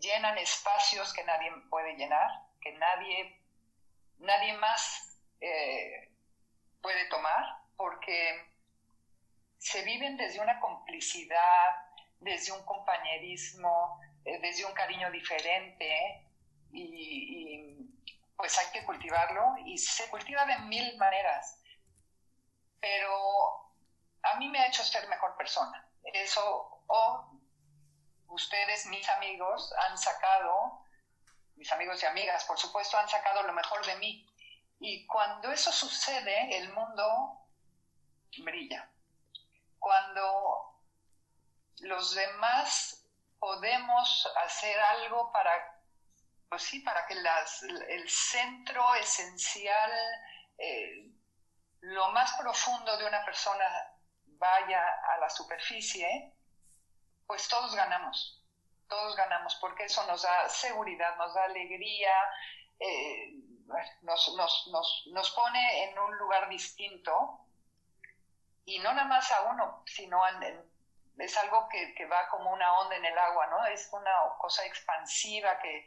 llenan 0.00 0.38
espacios 0.38 1.12
que 1.12 1.24
nadie 1.24 1.52
puede 1.68 1.96
llenar, 1.96 2.30
que 2.60 2.72
nadie, 2.72 3.40
nadie 4.18 4.52
más 4.54 5.18
eh, 5.40 6.10
puede 6.80 7.08
tomar, 7.08 7.44
porque 7.76 8.51
se 9.62 9.80
viven 9.82 10.16
desde 10.16 10.40
una 10.40 10.58
complicidad, 10.58 11.70
desde 12.18 12.50
un 12.50 12.64
compañerismo, 12.64 14.00
eh, 14.24 14.40
desde 14.40 14.64
un 14.64 14.72
cariño 14.72 15.08
diferente 15.12 16.26
y, 16.72 17.76
pues 18.36 18.58
hay 18.58 18.66
que 18.72 18.84
cultivarlo 18.84 19.54
y 19.64 19.78
se 19.78 20.10
cultiva 20.10 20.44
de 20.46 20.58
mil 20.66 20.96
maneras, 20.98 21.62
pero 22.80 23.72
a 24.24 24.34
mí 24.38 24.48
me 24.48 24.58
ha 24.58 24.66
hecho 24.66 24.82
ser 24.82 25.08
mejor 25.08 25.36
persona. 25.36 25.88
Eso, 26.12 26.82
o 26.88 27.30
ustedes, 28.30 28.86
mis 28.86 29.08
amigos, 29.10 29.72
han 29.88 29.96
sacado, 29.96 30.84
mis 31.54 31.70
amigos 31.70 32.02
y 32.02 32.06
amigas, 32.06 32.44
por 32.46 32.58
supuesto, 32.58 32.98
han 32.98 33.08
sacado 33.08 33.44
lo 33.44 33.52
mejor 33.52 33.86
de 33.86 33.94
mí. 33.94 34.28
Y 34.80 35.06
cuando 35.06 35.52
eso 35.52 35.70
sucede, 35.70 36.58
el 36.58 36.72
mundo 36.72 37.46
brilla. 38.38 38.91
Cuando 39.82 40.78
los 41.80 42.14
demás 42.14 43.04
podemos 43.40 44.32
hacer 44.44 44.78
algo 44.78 45.32
para, 45.32 45.50
pues 46.48 46.62
sí, 46.62 46.78
para 46.80 47.04
que 47.08 47.14
el 47.14 48.08
centro 48.08 48.94
esencial, 48.94 49.90
eh, 50.56 51.10
lo 51.80 52.12
más 52.12 52.32
profundo 52.34 52.96
de 52.96 53.08
una 53.08 53.24
persona 53.24 53.64
vaya 54.24 54.84
a 55.14 55.18
la 55.18 55.28
superficie, 55.28 56.32
pues 57.26 57.48
todos 57.48 57.74
ganamos, 57.74 58.40
todos 58.88 59.16
ganamos, 59.16 59.56
porque 59.56 59.86
eso 59.86 60.06
nos 60.06 60.22
da 60.22 60.48
seguridad, 60.48 61.16
nos 61.16 61.34
da 61.34 61.42
alegría, 61.42 62.14
eh, 62.78 63.32
nos, 64.02 64.36
nos, 65.08 65.30
pone 65.32 65.84
en 65.84 65.98
un 65.98 66.16
lugar 66.18 66.48
distinto 66.48 67.48
y 68.64 68.78
no 68.78 68.92
nada 68.92 69.08
más 69.08 69.30
a 69.32 69.42
uno, 69.42 69.82
sino 69.86 70.20
es 71.18 71.36
algo 71.38 71.68
que, 71.68 72.06
va 72.06 72.28
como 72.28 72.52
una 72.52 72.78
onda 72.80 72.96
en 72.96 73.04
el 73.04 73.18
agua, 73.18 73.46
¿no? 73.48 73.66
Es 73.66 73.88
una 73.92 74.12
cosa 74.38 74.64
expansiva 74.66 75.58
que, 75.58 75.86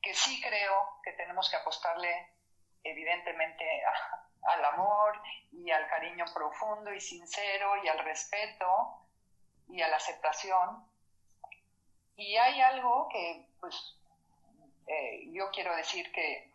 que 0.00 0.14
sí 0.14 0.40
creo 0.40 1.00
que 1.02 1.12
tenemos 1.12 1.48
que 1.50 1.56
apostarle 1.56 2.34
evidentemente 2.84 3.64
al 4.42 4.64
amor 4.64 5.20
y 5.52 5.70
al 5.70 5.86
cariño 5.88 6.24
profundo 6.34 6.92
y 6.92 7.00
sincero 7.00 7.82
y 7.84 7.88
al 7.88 7.98
respeto, 8.00 9.06
y 9.68 9.80
a 9.80 9.88
la 9.88 9.96
aceptación. 9.96 10.86
Y 12.16 12.36
hay 12.36 12.60
algo 12.60 13.08
que, 13.08 13.48
pues, 13.60 13.96
eh, 14.86 15.30
yo 15.32 15.50
quiero 15.50 15.74
decir 15.76 16.12
que 16.12 16.52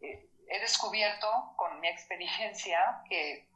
eh, 0.00 0.28
he 0.48 0.60
descubierto 0.60 1.54
con 1.56 1.78
mi 1.80 1.88
experiencia 1.88 3.02
que 3.08 3.48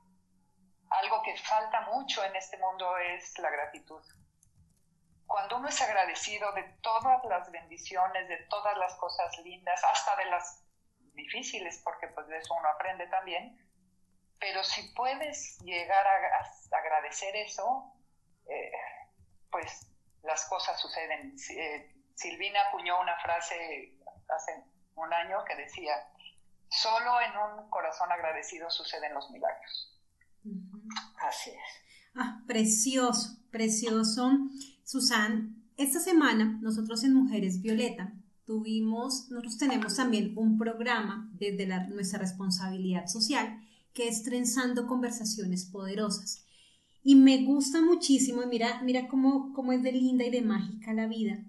algo 0.90 1.22
que 1.22 1.37
falta 1.38 1.83
mucho 1.83 2.24
en 2.24 2.35
este 2.37 2.57
mundo 2.59 2.96
es 2.98 3.38
la 3.38 3.50
gratitud. 3.50 4.03
Cuando 5.26 5.59
uno 5.59 5.68
es 5.68 5.81
agradecido 5.81 6.50
de 6.53 6.64
todas 6.83 7.24
las 7.24 7.50
bendiciones, 7.50 8.29
de 8.29 8.38
todas 8.48 8.76
las 8.76 8.94
cosas 8.96 9.38
lindas, 9.38 9.83
hasta 9.85 10.16
de 10.16 10.24
las 10.26 10.64
difíciles, 11.14 11.81
porque 11.85 12.09
pues 12.09 12.26
de 12.26 12.38
eso 12.38 12.55
uno 12.55 12.68
aprende 12.68 13.07
también, 13.07 13.57
pero 14.40 14.64
si 14.64 14.83
puedes 14.94 15.59
llegar 15.61 16.05
a 16.07 16.76
agradecer 16.76 17.37
eso, 17.37 17.92
eh, 18.48 18.72
pues 19.50 19.87
las 20.22 20.44
cosas 20.46 20.81
suceden. 20.81 21.37
Eh, 21.50 21.94
Silvina 22.14 22.62
acuñó 22.68 23.00
una 23.00 23.16
frase 23.20 23.94
hace 24.29 24.64
un 24.96 25.12
año 25.12 25.44
que 25.44 25.57
decía, 25.57 25.94
solo 26.68 27.20
en 27.20 27.37
un 27.37 27.70
corazón 27.70 28.11
agradecido 28.11 28.70
suceden 28.70 29.14
los 29.14 29.31
milagros. 29.31 29.89
Así 31.29 31.50
es. 31.50 32.14
Ah, 32.14 32.42
precioso, 32.46 33.38
precioso. 33.50 34.31
Susan, 34.85 35.62
esta 35.76 36.00
semana 36.00 36.59
nosotros 36.62 37.05
en 37.05 37.14
Mujeres 37.14 37.62
Violeta 37.62 38.12
tuvimos, 38.44 39.31
nosotros 39.31 39.59
tenemos 39.59 39.96
también 39.96 40.33
un 40.37 40.59
programa 40.59 41.31
desde 41.38 41.66
nuestra 41.88 42.18
responsabilidad 42.18 43.07
social 43.07 43.61
que 43.92 44.09
es 44.09 44.22
Trenzando 44.22 44.87
Conversaciones 44.87 45.64
Poderosas. 45.64 46.44
Y 47.03 47.14
me 47.14 47.44
gusta 47.44 47.81
muchísimo, 47.81 48.42
mira, 48.46 48.83
mira 48.83 49.09
cómo, 49.09 49.53
cómo 49.55 49.72
es 49.72 49.83
de 49.83 49.92
linda 49.92 50.24
y 50.24 50.31
de 50.31 50.42
mágica 50.42 50.92
la 50.92 51.07
vida, 51.07 51.44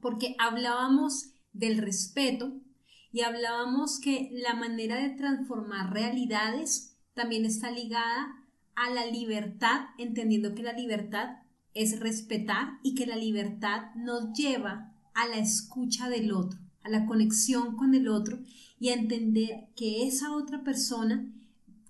porque 0.00 0.36
hablábamos 0.38 1.30
del 1.52 1.78
respeto 1.78 2.52
y 2.54 2.68
y 3.10 3.22
hablábamos 3.22 4.00
que 4.00 4.30
la 4.32 4.54
manera 4.54 4.96
de 4.96 5.10
transformar 5.10 5.92
realidades 5.92 6.96
también 7.14 7.44
está 7.44 7.70
ligada 7.70 8.37
a 8.78 8.90
la 8.90 9.06
libertad, 9.06 9.86
entendiendo 9.98 10.54
que 10.54 10.62
la 10.62 10.72
libertad 10.72 11.38
es 11.74 11.98
respetar 11.98 12.78
y 12.82 12.94
que 12.94 13.06
la 13.06 13.16
libertad 13.16 13.94
nos 13.96 14.32
lleva 14.38 14.94
a 15.14 15.26
la 15.26 15.38
escucha 15.38 16.08
del 16.08 16.32
otro, 16.32 16.60
a 16.82 16.88
la 16.88 17.04
conexión 17.06 17.76
con 17.76 17.94
el 17.94 18.08
otro 18.08 18.38
y 18.78 18.90
a 18.90 18.94
entender 18.94 19.68
que 19.74 20.06
esa 20.06 20.34
otra 20.34 20.62
persona 20.62 21.28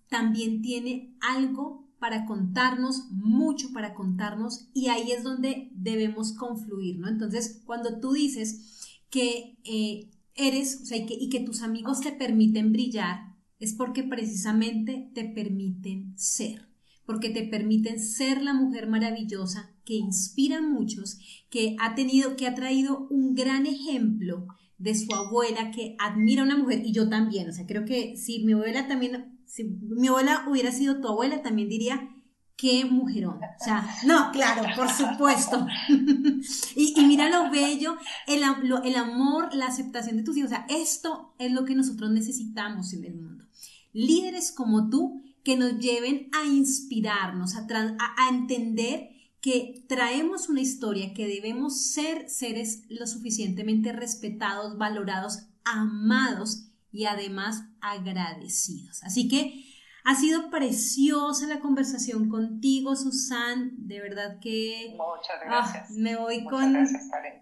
también 0.09 0.63
tiene 0.63 1.15
algo 1.21 1.87
para 1.99 2.25
contarnos, 2.25 3.11
mucho 3.11 3.73
para 3.73 3.95
contarnos 3.95 4.69
y 4.73 4.89
ahí 4.89 5.13
es 5.13 5.23
donde 5.23 5.71
debemos 5.75 6.33
confluir, 6.33 6.99
¿no? 6.99 7.09
Entonces, 7.09 7.61
cuando 7.67 8.01
tú 8.01 8.13
dices 8.13 9.01
que 9.11 9.59
eh, 9.65 10.11
eres, 10.35 10.81
o 10.83 10.87
sea, 10.87 10.97
y 10.97 11.07
que, 11.07 11.15
y 11.15 11.29
que 11.29 11.41
tus 11.41 11.63
amigos 11.63 12.01
te 12.01 12.13
permiten 12.13 12.73
brillar, 12.73 13.37
es 13.59 13.75
porque 13.75 14.05
precisamente 14.05 15.11
te 15.15 15.25
permiten 15.25 16.17
ser, 16.17 16.68
porque 17.09 17.31
te 17.31 17.43
permiten 17.45 17.99
ser 18.01 18.43
la 18.43 18.53
mujer 18.53 18.87
maravillosa 18.87 19.71
que 19.87 19.95
inspira 19.95 20.59
a 20.59 20.61
muchos, 20.61 21.19
que 21.49 21.75
ha 21.81 21.95
tenido, 21.95 22.37
que 22.37 22.47
ha 22.47 22.55
traído 22.55 23.07
un 23.09 23.35
gran 23.35 23.65
ejemplo 23.65 24.47
de 24.77 24.95
su 24.95 25.15
abuela 25.15 25.71
que 25.71 25.97
admira 25.99 26.43
a 26.43 26.45
una 26.45 26.59
mujer 26.59 26.83
y 26.85 26.93
yo 26.93 27.09
también, 27.09 27.49
o 27.49 27.53
sea, 27.55 27.65
creo 27.65 27.87
que 27.87 28.19
si 28.19 28.45
mi 28.45 28.53
abuela 28.53 28.89
también 28.89 29.41
si 29.47 29.65
mi 29.65 30.09
abuela 30.09 30.45
hubiera 30.51 30.71
sido 30.71 31.01
tu 31.01 31.09
abuela, 31.09 31.41
también 31.41 31.71
diría, 31.71 32.15
qué 32.59 32.85
mujerón. 32.85 33.39
O 33.39 33.65
sea, 33.65 33.89
no, 34.05 34.31
claro, 34.31 34.65
por 34.77 34.91
supuesto. 34.91 35.67
y, 36.77 37.07
mira 37.07 37.31
lo 37.31 37.51
bello, 37.51 37.97
el, 38.27 38.43
el, 38.85 38.97
amor, 38.97 39.55
la 39.55 39.69
aceptación 39.69 40.19
de 40.19 40.25
tus 40.25 40.37
hijos. 40.37 40.53
O 40.53 40.55
sea, 40.55 40.67
esto 40.69 41.35
es 41.39 41.53
lo 41.53 41.65
que 41.65 41.75
nosotros 41.75 42.11
necesitamos 42.11 42.93
en 42.93 43.07
el 43.07 43.15
mundo. 43.15 43.47
Líderes 43.95 44.53
como 44.53 44.91
tú 44.91 45.23
que 45.45 45.57
nos 45.57 45.79
lleven 45.79 46.29
a 46.33 46.45
inspirarnos, 46.45 47.55
a, 47.57 47.67
a 47.67 48.29
entender 48.29 49.11
que 49.41 49.85
traemos 49.89 50.49
una 50.49 50.61
historia, 50.61 51.15
que 51.15 51.27
debemos 51.27 51.93
ser 51.93 52.29
seres 52.29 52.85
lo 52.89 53.07
suficientemente 53.07 53.93
respetados, 53.93 54.77
valorados, 54.77 55.47
amados 55.65 56.69
y 56.91 57.05
además 57.05 57.65
agradecidos. 57.81 59.03
Así 59.05 59.29
que 59.29 59.65
ha 60.05 60.15
sido 60.15 60.51
preciosa 60.51 61.47
la 61.47 61.61
conversación 61.61 62.29
contigo, 62.29 62.97
Susan. 62.97 63.73
De 63.77 64.01
verdad 64.01 64.39
que. 64.41 64.97
Muchas 64.97 65.37
ah, 65.37 65.45
gracias. 65.45 65.91
me 65.91 66.17
voy 66.17 66.45
con. 66.45 66.73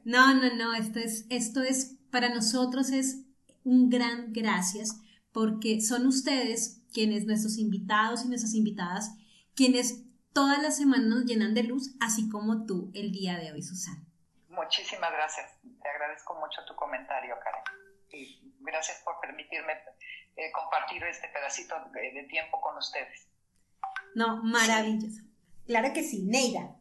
no, 0.05 0.35
no, 0.35 0.55
no. 0.57 0.75
Esto 0.75 0.99
es, 0.99 1.27
esto 1.31 1.63
es, 1.63 1.97
para 2.11 2.35
nosotros 2.35 2.91
es 2.91 3.23
un 3.65 3.89
gran 3.89 4.33
gracias 4.33 5.01
porque 5.37 5.83
son 5.83 6.07
ustedes 6.07 6.81
quienes, 6.95 7.27
nuestros 7.27 7.59
invitados 7.59 8.25
y 8.25 8.29
nuestras 8.29 8.55
invitadas, 8.55 9.11
quienes 9.55 10.03
todas 10.33 10.63
las 10.63 10.79
semanas 10.79 11.09
nos 11.09 11.27
llenan 11.27 11.53
de 11.53 11.63
luz, 11.63 11.95
así 12.01 12.31
como 12.31 12.65
tú 12.65 12.91
el 12.95 13.13
día 13.13 13.37
de 13.37 13.53
hoy, 13.53 13.61
Susan. 13.61 14.07
Muchísimas 14.49 15.13
gracias. 15.13 15.61
Te 15.83 15.89
agradezco 15.91 16.35
mucho 16.41 16.65
tu 16.67 16.75
comentario, 16.75 17.35
Karen 17.45 17.65
gracias 18.61 19.03
por 19.05 19.21
permitirme 19.21 19.75
eh, 20.37 20.51
compartir 20.53 21.05
este 21.05 21.29
pedacito 21.29 21.75
de, 21.93 22.23
tiempo 22.31 22.59
con 22.63 22.79
ustedes. 22.79 23.29
No, 24.15 24.43
maravilloso. 24.43 25.21
Claro 25.67 25.93
que 25.93 26.03
sí, 26.03 26.25
Neida. 26.25 26.77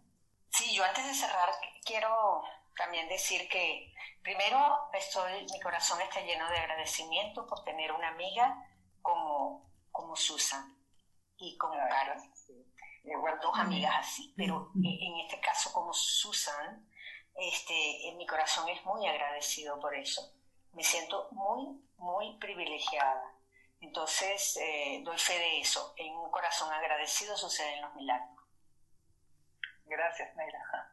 Sí, 0.50 0.74
yo 0.74 0.86
antes 0.86 1.06
de 1.06 1.14
cerrar 1.14 1.50
quiero 1.86 2.42
también 2.78 3.08
decir 3.08 3.48
que 3.50 3.94
primero 4.22 4.90
estoy, 4.94 5.46
mi 5.52 5.60
corazón 5.60 6.02
está 6.02 6.22
lleno 6.22 6.50
de 6.50 6.58
agradecimiento 6.58 7.46
por 7.48 7.64
tener 7.64 7.92
una 7.92 8.10
amiga 8.10 8.56
como, 9.02 9.70
como 9.92 10.16
Susan 10.16 10.78
y 11.38 11.58
como 11.58 11.74
Karen. 11.74 12.20
dos 13.42 13.60
amigas 13.60 13.96
así, 14.00 14.34
pero 14.36 14.72
en 14.76 15.20
este 15.20 15.40
caso 15.40 15.72
como 15.72 15.94
Susan, 15.94 16.90
este, 17.36 18.08
en 18.10 18.18
mi 18.18 18.26
corazón 18.26 18.68
es 18.70 18.84
muy 18.86 19.06
agradecido 19.08 19.80
por 19.80 19.94
eso 19.96 20.36
me 20.76 20.84
siento 20.84 21.30
muy, 21.32 21.82
muy 21.98 22.38
privilegiada. 22.38 23.34
Entonces, 23.80 24.58
eh, 24.58 25.02
doy 25.04 25.18
fe 25.18 25.38
de 25.38 25.62
eso. 25.62 25.94
En 25.98 26.14
un 26.16 26.30
corazón 26.30 26.72
agradecido 26.72 27.36
suceden 27.38 27.82
los 27.82 27.96
milagros. 27.96 28.38
Gracias, 29.86 30.36
Neira. 30.36 30.60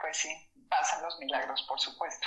Pues 0.00 0.16
sí, 0.16 0.49
pasan 0.70 1.02
los 1.02 1.18
milagros, 1.18 1.62
por 1.68 1.78
supuesto. 1.78 2.26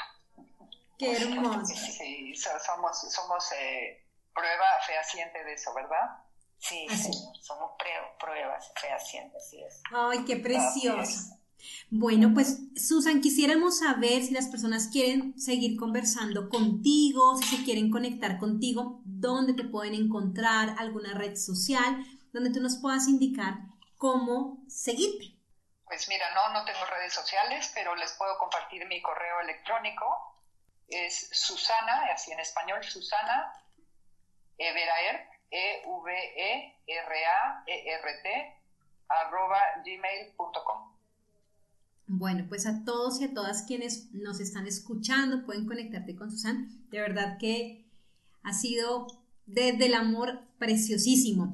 Qué 0.97 1.15
hermoso. 1.15 1.65
Sí, 1.65 2.35
somos, 2.35 2.99
somos 3.11 3.51
eh, 3.53 4.05
prueba 4.33 4.65
fehaciente 4.85 5.43
de 5.43 5.53
eso, 5.53 5.73
¿verdad? 5.73 6.23
Sí, 6.59 6.87
sí, 6.89 7.11
somos 7.41 7.71
pruebas 8.19 8.71
fehacientes, 8.79 9.43
así 9.43 9.61
es. 9.61 9.81
Ay, 9.91 10.23
qué 10.25 10.37
precioso. 10.37 11.37
Bueno, 11.89 12.33
pues 12.33 12.59
Susan, 12.75 13.21
quisiéramos 13.21 13.79
saber 13.79 14.23
si 14.23 14.31
las 14.31 14.47
personas 14.47 14.87
quieren 14.87 15.39
seguir 15.39 15.77
conversando 15.77 16.49
contigo, 16.49 17.37
si 17.37 17.57
se 17.57 17.63
quieren 17.63 17.89
conectar 17.89 18.37
contigo, 18.37 19.01
dónde 19.05 19.53
te 19.53 19.63
pueden 19.63 19.93
encontrar, 19.93 20.75
alguna 20.77 21.13
red 21.13 21.35
social, 21.35 22.05
donde 22.31 22.51
tú 22.51 22.61
nos 22.61 22.77
puedas 22.77 23.07
indicar 23.07 23.59
cómo 23.97 24.63
seguirte. 24.67 25.32
Pues 25.93 26.09
mira, 26.09 26.25
no, 26.33 26.49
no 26.51 26.65
tengo 26.65 26.83
redes 26.87 27.13
sociales, 27.13 27.71
pero 27.75 27.93
les 27.93 28.13
puedo 28.13 28.35
compartir 28.39 28.83
mi 28.87 28.99
correo 28.99 29.41
electrónico. 29.41 30.03
Es 30.87 31.29
Susana, 31.31 32.07
así 32.11 32.31
en 32.31 32.39
español, 32.39 32.83
Susana 32.83 33.53
Everaert, 34.57 35.29
E-V-E-R-A-E-R-T, 35.51 36.83
arroba 39.07 39.59
gmail.com. 39.85 40.97
Bueno, 42.07 42.45
pues 42.49 42.65
a 42.65 42.83
todos 42.83 43.21
y 43.21 43.25
a 43.25 43.33
todas 43.35 43.61
quienes 43.67 44.11
nos 44.13 44.39
están 44.39 44.65
escuchando 44.65 45.45
pueden 45.45 45.67
conectarte 45.67 46.15
con 46.15 46.31
Susan. 46.31 46.89
De 46.89 47.01
verdad 47.01 47.37
que 47.39 47.85
ha 48.41 48.53
sido 48.53 49.05
desde 49.45 49.85
el 49.85 49.93
amor 49.93 50.41
preciosísimo. 50.57 51.53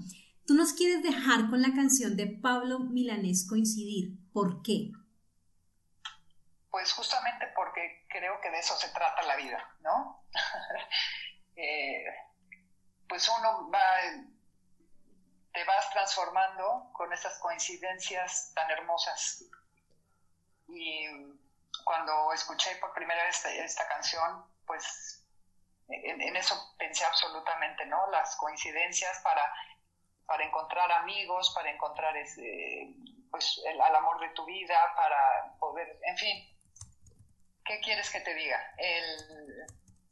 Tú 0.50 0.56
nos 0.56 0.74
quieres 0.74 1.04
dejar 1.04 1.48
con 1.52 1.62
la 1.62 1.76
canción 1.76 2.18
de 2.18 2.26
Pablo 2.26 2.80
Milanés 2.80 3.46
coincidir. 3.48 4.18
¿Por 4.34 4.64
qué? 4.64 4.90
Pues 6.72 6.92
justamente 6.92 7.46
porque 7.56 8.08
creo 8.10 8.42
que 8.42 8.50
de 8.50 8.58
eso 8.58 8.76
se 8.76 8.90
trata 8.90 9.22
la 9.28 9.36
vida, 9.36 9.76
¿no? 9.82 10.26
Eh, 11.56 12.06
pues 13.10 13.30
uno 13.38 13.70
va, 13.70 13.84
te 15.52 15.64
vas 15.66 15.90
transformando 15.92 16.90
con 16.94 17.12
esas 17.12 17.38
coincidencias 17.40 18.54
tan 18.56 18.72
hermosas 18.72 19.44
y 20.70 21.06
cuando 21.84 22.32
escuché 22.32 22.78
por 22.78 22.94
primera 22.94 23.22
vez 23.26 23.44
esta, 23.46 23.86
canción, 23.90 24.46
pues 24.66 25.22
en, 25.90 26.36
eso 26.38 26.56
pensé 26.78 27.04
absolutamente, 27.04 27.86
¿no? 27.88 28.10
Las 28.10 28.38
coincidencias 28.38 29.20
para, 29.20 29.44
para 30.30 30.46
encontrar 30.46 30.92
amigos, 30.92 31.52
para 31.56 31.72
encontrar 31.72 32.16
ese, 32.16 32.94
pues 33.32 33.60
el, 33.66 33.82
al 33.82 33.96
amor 33.96 34.20
de 34.20 34.30
tu 34.30 34.46
vida, 34.46 34.78
para 34.96 35.58
poder, 35.60 36.00
en 36.04 36.18
fin, 36.18 36.58
¿qué 37.66 37.80
quieres 37.80 38.12
que 38.12 38.22
te 38.22 38.36
diga? 38.36 38.76
El, 38.78 39.68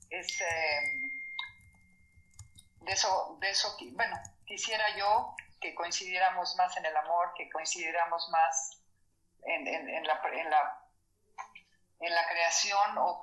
es, 0.10 0.39
de 2.82 2.91
eso, 2.91 3.38
de 3.39 3.49
eso, 3.51 3.77
bueno, 3.91 4.17
quisiera 4.47 4.97
yo 4.97 5.36
que 5.62 5.75
coincidiéramos 5.75 6.56
más 6.56 6.75
en 6.77 6.86
el 6.86 6.97
amor, 6.97 7.34
que 7.38 7.47
coincidiéramos 7.51 8.27
más 8.30 8.82
en, 9.43 9.65
la, 9.65 10.19
en, 10.34 10.49
la, 10.49 10.84
en 11.99 12.15
la 12.15 12.27
creación 12.27 12.97
o, 12.97 13.21